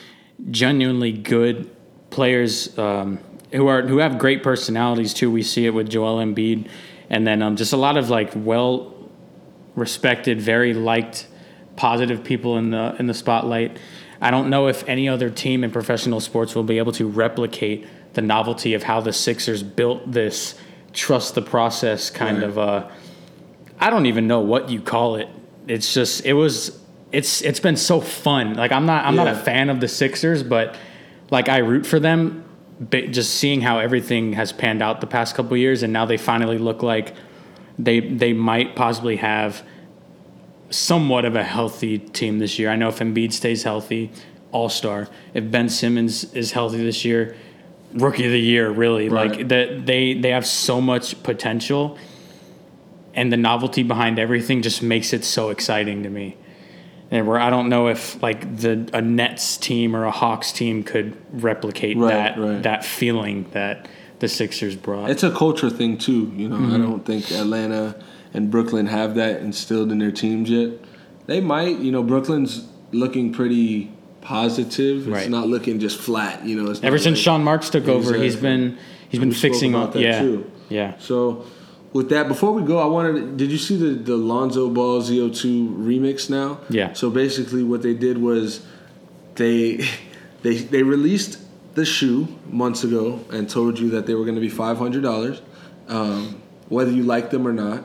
[0.50, 1.70] genuinely good
[2.10, 3.18] players um,
[3.52, 5.30] who are who have great personalities too.
[5.30, 6.68] We see it with Joel Embiid
[7.10, 8.94] and then um, just a lot of like well
[9.74, 11.26] respected, very liked,
[11.76, 13.78] positive people in the in the spotlight.
[14.20, 17.86] I don't know if any other team in professional sports will be able to replicate
[18.14, 20.58] the novelty of how the Sixers built this
[20.92, 22.48] trust the process kind Right.
[22.48, 22.88] of uh
[23.80, 25.28] I don't even know what you call it.
[25.68, 26.78] It's just it was
[27.12, 28.54] it's it's been so fun.
[28.54, 30.76] Like I'm not I'm not a fan of the Sixers, but
[31.30, 32.44] like I root for them.
[32.80, 36.16] But just seeing how everything has panned out the past couple years, and now they
[36.16, 37.14] finally look like
[37.78, 39.62] they they might possibly have
[40.70, 42.70] somewhat of a healthy team this year.
[42.70, 44.10] I know if Embiid stays healthy,
[44.52, 45.08] All Star.
[45.34, 47.36] If Ben Simmons is healthy this year,
[47.94, 48.70] Rookie of the Year.
[48.70, 49.30] Really, Right.
[49.38, 51.96] like that they they have so much potential,
[53.14, 56.36] and the novelty behind everything just makes it so exciting to me.
[57.10, 60.82] And where I don't know if like the a Nets team or a Hawks team
[60.82, 62.62] could replicate Right, that right.
[62.62, 65.08] that feeling that the Sixers brought.
[65.10, 66.32] It's a culture thing too.
[66.36, 66.74] You know, Mm-hmm.
[66.74, 67.94] I don't think Atlanta
[68.34, 70.72] and Brooklyn have that instilled in their teams yet.
[71.26, 71.78] They might.
[71.78, 73.90] You know, Brooklyn's looking pretty
[74.32, 74.98] positive.
[74.98, 75.30] It's Right.
[75.30, 76.44] not looking just flat.
[76.46, 78.76] You know, it's Ever since like- Sean Marks took over, he's been
[79.08, 79.94] he's been We fixing up.
[79.94, 80.44] that Yeah, too.
[80.68, 80.92] yeah.
[80.98, 81.44] So,
[81.94, 83.38] with that, before we go, I wanted.
[83.38, 86.58] Did you see the the Lonzo Ball ZO2 remix now?
[86.68, 86.92] Yeah.
[86.92, 88.60] So basically, what they did was
[89.36, 89.80] they
[90.42, 91.38] they they released
[91.74, 95.02] the shoe months ago and told you that they were going to be five hundred
[95.02, 95.40] dollars,
[95.88, 96.36] um,
[96.68, 97.84] whether you like them or not.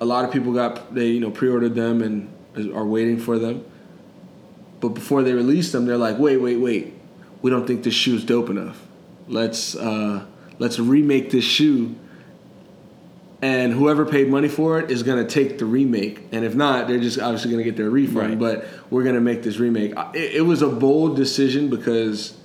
[0.00, 2.28] A lot of people got they you know pre-ordered them and
[2.74, 3.62] are waiting for them.
[4.80, 6.94] But before they released them, they're like, wait, wait, wait.
[7.42, 8.80] We don't think this shoe is dope enough.
[9.28, 10.24] Let's uh,
[10.58, 11.94] let's remake this shoe.
[13.40, 16.98] And whoever paid money for it is gonna take the remake, and if not, they're
[16.98, 18.30] just obviously gonna get their refund.
[18.30, 18.38] Right.
[18.38, 19.92] But we're gonna make this remake.
[20.12, 22.36] It, it was a bold decision because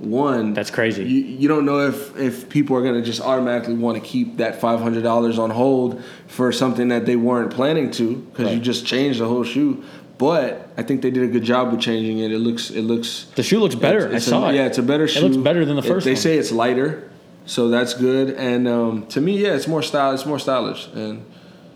[0.00, 1.04] one, That's crazy.
[1.04, 4.58] You, you don't know if if people are gonna just automatically want to keep that
[4.58, 8.86] five hundred dollars on hold for something that they weren't planning to because you just
[8.86, 9.84] changed the whole shoe.
[10.20, 12.30] But I think they did a good job with changing it.
[12.30, 14.00] It looks it looks The shoe looks better.
[14.00, 14.56] it's- it's I saw a, it.
[14.56, 15.20] Yeah, it's a better shoe.
[15.20, 16.20] It looks better than the It- first They one.
[16.20, 17.10] say it's lighter,
[17.46, 18.30] so that's good.
[18.48, 20.12] And um, to me, yeah, it's more style.
[20.12, 21.24] It's more stylish, and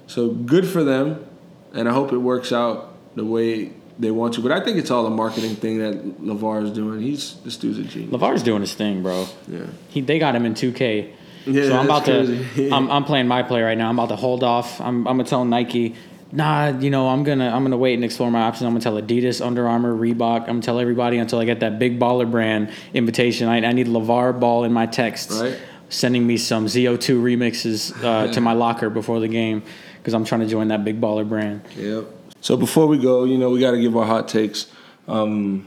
[0.07, 1.24] so good for them.
[1.72, 4.40] And I hope it works out the way they want to.
[4.42, 7.01] But I think it's all a marketing thing that Lavar is doing.
[7.01, 8.12] He's this dude's a genius.
[8.12, 9.26] Lavar's doing his thing, bro.
[9.49, 9.61] Yeah.
[9.88, 11.11] He they got him in 2K.
[11.47, 12.36] Yeah, so I'm about that's to.
[12.55, 12.72] crazy.
[12.76, 13.88] I'm, I'm playing my play right now.
[13.88, 14.80] I'm about to hold off.
[14.80, 15.95] I'm, I'm gonna tell Nike,
[16.35, 18.66] nah, you know, I'm gonna I'm gonna wait and explore my options.
[18.66, 20.41] I'm gonna tell Adidas, Under Armour, Reebok.
[20.43, 23.49] I'm gonna tell everybody until I get that big baller brand invitation.
[23.49, 25.59] I, I need Lavar Ball in my texts, Right.
[25.89, 29.62] sending me some ZO2 remixes uh, to my locker before the game
[29.99, 31.62] because I'm trying to join that big baller brand.
[31.76, 32.07] Yep.
[32.41, 34.66] So before we go, you know, we got to give our hot takes.
[35.09, 35.66] Um,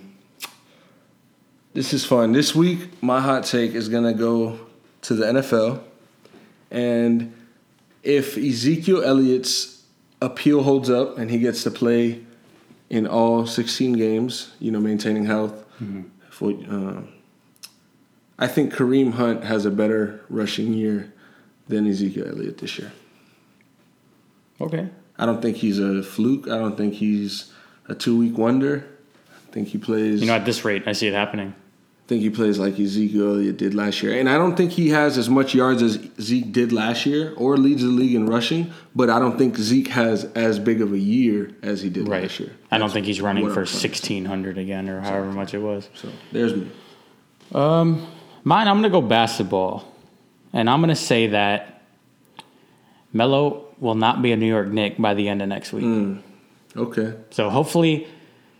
[1.73, 2.33] this is fun.
[2.33, 4.59] This week, my hot take is gonna go
[5.03, 5.81] to the NFL,
[6.71, 7.33] and
[8.03, 9.76] if Ezekiel Elliott's
[10.21, 12.23] appeal holds up and he gets to play
[12.89, 15.65] in all 16 games, you know, maintaining health,
[16.29, 17.01] for, uh,
[18.39, 21.11] I think Kareem Hunt has a better rushing year
[21.67, 22.91] than Ezekiel Elliott this year.
[24.61, 24.89] Okay.
[25.17, 26.47] I don't think he's a fluke.
[26.47, 27.51] I don't think he's
[27.87, 28.87] a two week wonder.
[29.29, 30.21] I think he plays.
[30.21, 31.55] You know, at this rate, I see it happening.
[32.07, 34.17] Think he plays like Ezekiel Elliott did last year.
[34.17, 37.57] And I don't think he has as much yards as Zeke did last year or
[37.57, 40.97] leads the league in rushing, but I don't think Zeke has as big of a
[40.97, 42.21] year as he did Right.
[42.23, 42.51] last year.
[42.71, 43.79] I don't think he's running for I'm trying to say.
[43.79, 45.89] sixteen hundred again or however much it was.
[45.95, 46.69] So there's me.
[47.53, 48.07] Um,
[48.45, 49.83] Mine, I'm gonna go basketball,
[50.53, 51.81] and I'm gonna say that
[53.11, 55.83] Melo will not be a New York Knick by the end of next week.
[55.83, 56.21] Mm.
[56.75, 57.13] Okay.
[57.31, 58.07] So hopefully,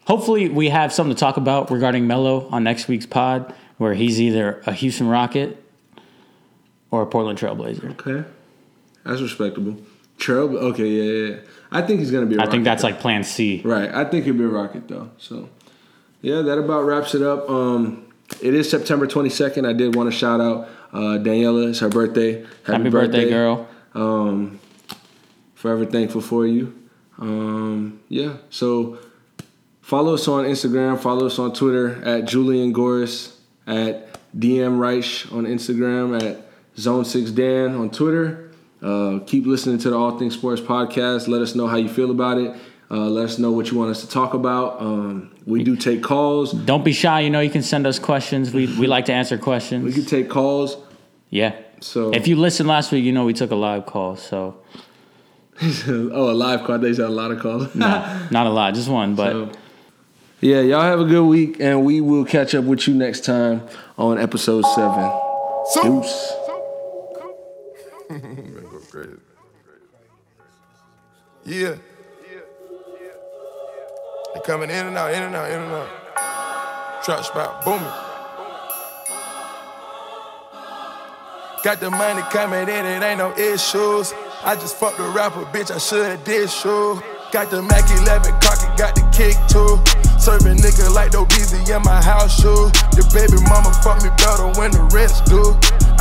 [0.08, 4.20] hopefully we have something to talk about regarding Melo on next week's pod, where he's
[4.20, 5.62] either a Houston Rocket
[6.90, 7.92] or a Portland Trailblazer.
[7.92, 8.28] Okay.
[9.04, 9.78] That's respectable.
[10.18, 11.40] Trail okay, yeah, yeah, yeah.
[11.72, 12.50] I think he's gonna be a I Rocket.
[12.50, 13.62] I think that's like Plan C.
[13.64, 13.94] Right.
[13.94, 15.12] I think he'll be a Rocket though.
[15.18, 15.50] So
[16.22, 17.48] yeah, that about wraps it up.
[17.50, 19.66] Um it is September twenty second.
[19.66, 21.70] I did want to shout out uh Daniela.
[21.70, 22.46] It's her birthday.
[22.66, 23.68] Happy, birthday, girl!
[23.94, 24.60] Um
[25.54, 26.74] forever thankful for you.
[27.20, 28.38] Um yeah.
[28.50, 28.98] So
[29.88, 33.34] follow us on Instagram, follow us on Twitter at Julian Goris,
[33.66, 36.46] at DM Reich on Instagram, at
[36.78, 38.52] Zone Six Dan on Twitter.
[38.82, 41.30] Uh, keep listening to the All Things Sports podcast.
[41.30, 42.54] Let us know how you feel about it.
[42.92, 44.82] Uh, let us know what you want us to talk about.
[44.82, 46.52] Um, we do take calls.
[46.52, 47.22] Don't be shy.
[47.22, 48.54] You know you can send us questions.
[48.54, 49.86] We we like to answer questions.
[49.86, 50.78] We can take calls.
[51.30, 51.56] Yeah.
[51.80, 54.18] So If you listened last week, you know we took a live call.
[54.18, 54.58] So
[55.88, 56.78] oh, a live call.
[56.78, 57.74] They said a lot of calls.
[57.74, 57.88] no,
[58.32, 59.16] not a lot, just one.
[59.16, 59.52] But So,
[60.40, 63.64] yeah, y'all have a good week, and we will catch up with you next time
[63.98, 65.12] on episode seven.
[65.82, 66.32] Deuce.
[68.10, 69.12] Go crazy.
[71.46, 71.76] Yeah.
[74.34, 77.04] They coming in and out, in and out, in and out.
[77.04, 77.84] Trap spot booming.
[81.64, 84.14] Got the money coming in, it ain't no issues.
[84.44, 87.02] I just fucked a rapper, bitch, I should've did shoe.
[87.32, 90.07] Got the Mac 11 cocky, got the kick too.
[90.28, 92.68] Serving nigga like no busy in my house shoe.
[93.00, 95.40] The baby mama fuck me better when the rest do.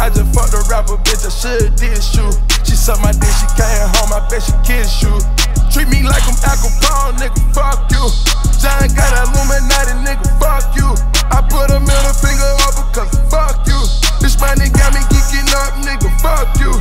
[0.03, 2.35] I just fucked a rapper, bitch, I should've did shoe.
[2.67, 5.15] She sucked my dick, she came home, I bet she kiss you.
[5.71, 8.03] Treat me like I'm Al Capone, nigga, fuck you.
[8.59, 10.91] John got Illuminati, nigga, fuck you.
[11.31, 13.79] I put a middle finger up because fuck you.
[14.19, 16.75] This money got me geeking up, nigga, fuck you.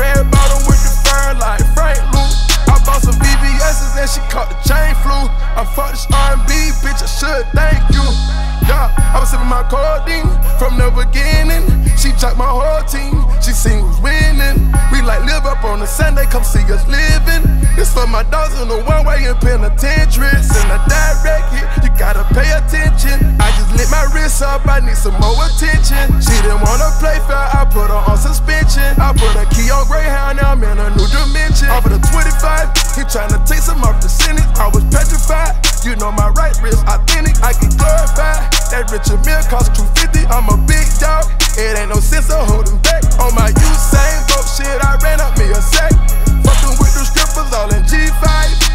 [0.00, 2.55] Red bottom with the fur like Frank Luke.
[2.68, 5.18] I bought some BBS's and she caught the chain flu.
[5.56, 6.52] I fucked this R&B,
[6.82, 8.45] bitch, I should thank you.
[8.66, 10.26] Yeah, I was sipping my codeine
[10.58, 11.64] from the beginning.
[11.94, 14.58] She chopped my whole team, she seen who's winning.
[14.90, 17.46] We like live up on a Sunday, come see us living.
[17.78, 20.34] This for my dogs in the one way in penitentiary.
[20.42, 23.38] Send a direct hit, you gotta pay attention.
[23.38, 26.10] I just lit my wrist up, I need some more attention.
[26.18, 28.98] She didn't wanna play fair, I put her on suspension.
[28.98, 31.70] I put a key on Greyhound, now I'm in a new dimension.
[31.70, 34.46] Of the 25, he tryna take some off the sentence.
[34.58, 35.75] I was petrified.
[35.86, 38.42] You know my right wrist authentic, I get glorified.
[38.74, 40.26] That Richard Mille cost 250.
[40.34, 41.30] I'm a big dog.
[41.54, 43.06] It ain't no sense of holding back.
[43.22, 45.94] On my Usain Bolt shit, I ran up me a sack.
[46.42, 47.06] Fucking with the
[47.36, 48.24] strippers all in G5.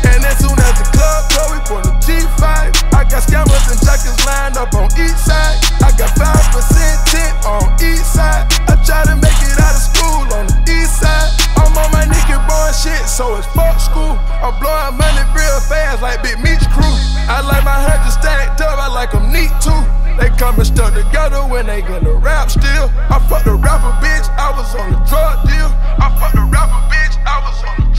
[0.06, 2.46] And as soon as the club go, we pull the G5.
[2.94, 5.58] I got scammers and jackets lined up on each side.
[5.82, 8.46] I got 5% tint on each side.
[8.70, 11.30] I try to make it out of school on the east side.
[11.58, 14.18] I'm on my nigga boy shit, so it's fuck school.
[14.46, 16.96] I'm blowing money real fast like Big Meech crew.
[17.30, 19.82] I like my hundred stacked up, I like them neat too.
[20.20, 22.92] They coming stuck together when they gonna rap still.
[23.10, 25.70] I fucked a rapper bitch, I was on a drug deal.
[25.98, 27.91] I fucked a rapper bitch, I was on deal.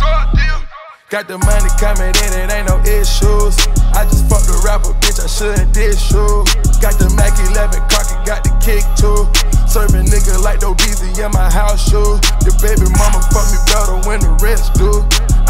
[1.12, 3.52] Got the money coming in, it ain't no issues.
[3.92, 6.40] I just fucked a rapper, bitch, I should've did shoe.
[6.80, 9.28] Got the Mac 11 cock cocky, got the kick too.
[9.68, 12.16] Serving nigga like no busy in my house shoe.
[12.48, 14.88] The baby mama fuck me better when the rest do.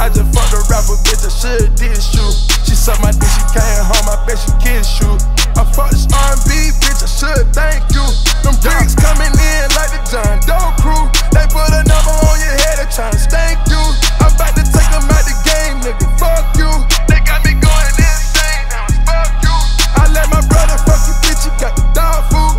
[0.03, 2.35] I just fucked a rapper, bitch, I should've did shoe.
[2.67, 5.15] She suck my dick, she came home, I bet she kiss you.
[5.57, 8.05] I fucked this R&B, bitch, I should thank you.
[8.43, 11.05] Them bricks coming in like the John Doe crew.
[11.33, 13.83] They put a number on your head, they tryna stank you.
[14.21, 16.71] I'm about to take them out the game, nigga, fuck you.
[17.09, 19.57] They got me going insane, now it's fuck you.
[19.99, 22.52] I let my brother fuck you, bitch, you got the dog food.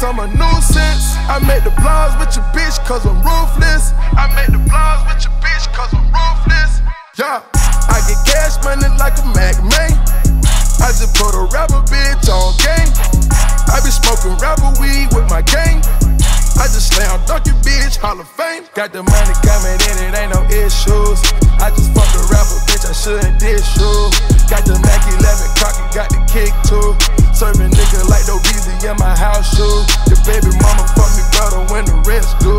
[0.00, 1.16] Bricks, I'm a nuisance.
[1.28, 3.92] I make the blogs with your bitch cause I'm ruthless.
[4.16, 6.80] I make the blogs with your bitch cause I'm ruthless.
[7.18, 7.42] Yeah,
[7.88, 9.92] I get cash money like a Mac man.
[10.80, 12.90] I just put a rapper bitch on game.
[13.68, 15.84] I be smoking rapper weed with my gang.
[16.56, 18.64] I just slam dunk your bitch, Hall of Fame.
[18.74, 21.20] Got the money coming in, it ain't no issues.
[21.60, 24.08] I just fucked a rapper, bitch, I shouldn't did shoe.
[24.48, 27.19] Got the Mac 11 cocky, got the kick too.
[27.40, 29.64] Serving nigga like no busy in my house shoe.
[30.12, 32.52] The baby mama fuck me better when the friends do.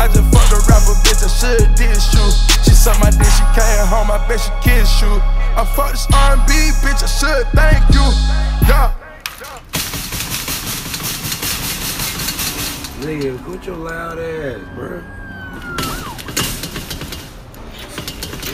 [0.00, 2.24] I just fucked a rapper, bitch, I should diss you.
[2.64, 5.20] She sucked my dick, she came home, I bet she kiss you.
[5.52, 8.00] I fucked this R&B, bitch, I should thank you.
[8.64, 8.96] Yeah.
[13.04, 15.04] Nigga, quit your loud ass, bro.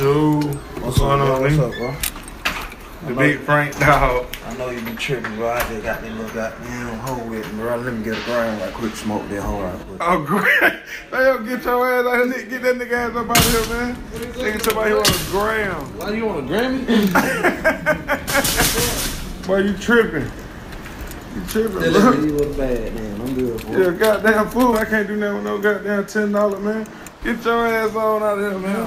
[0.02, 0.40] Yo,
[0.82, 2.09] what's going on, What's up, bro?
[3.06, 4.26] The big Frank dog.
[4.44, 5.50] I know you been tripping, bro.
[5.50, 7.76] I just got that little goddamn hoe with me, bro.
[7.76, 9.98] Let me get a grind right quick, smoke that hoe right quick.
[10.02, 10.60] Oh, great.
[10.62, 10.82] Man,
[11.12, 12.44] yo, get your ass out of here.
[12.46, 13.96] Get that nigga ass up out of here, man.
[14.34, 15.98] Nigga, somebody on a gram.
[15.98, 16.86] Why you want a Grammy?
[19.46, 20.30] Boy, you tripping.
[21.34, 22.12] You tripping, That bro.
[22.12, 23.20] nigga, you was bad, man.
[23.22, 23.78] I'm good, boy.
[23.78, 24.76] Yeah, goddamn fool.
[24.76, 26.86] I can't do nothing with no goddamn $10, man.
[27.24, 28.86] Get your ass on out of here, man.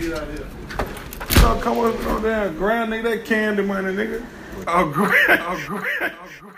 [0.00, 0.46] Get out of here.
[1.46, 3.04] So come up on, damn grind, nigga.
[3.04, 4.20] That candy money, nigga.
[4.66, 5.12] Oh, great.
[5.28, 5.84] Oh, great.
[6.02, 6.55] Oh, great.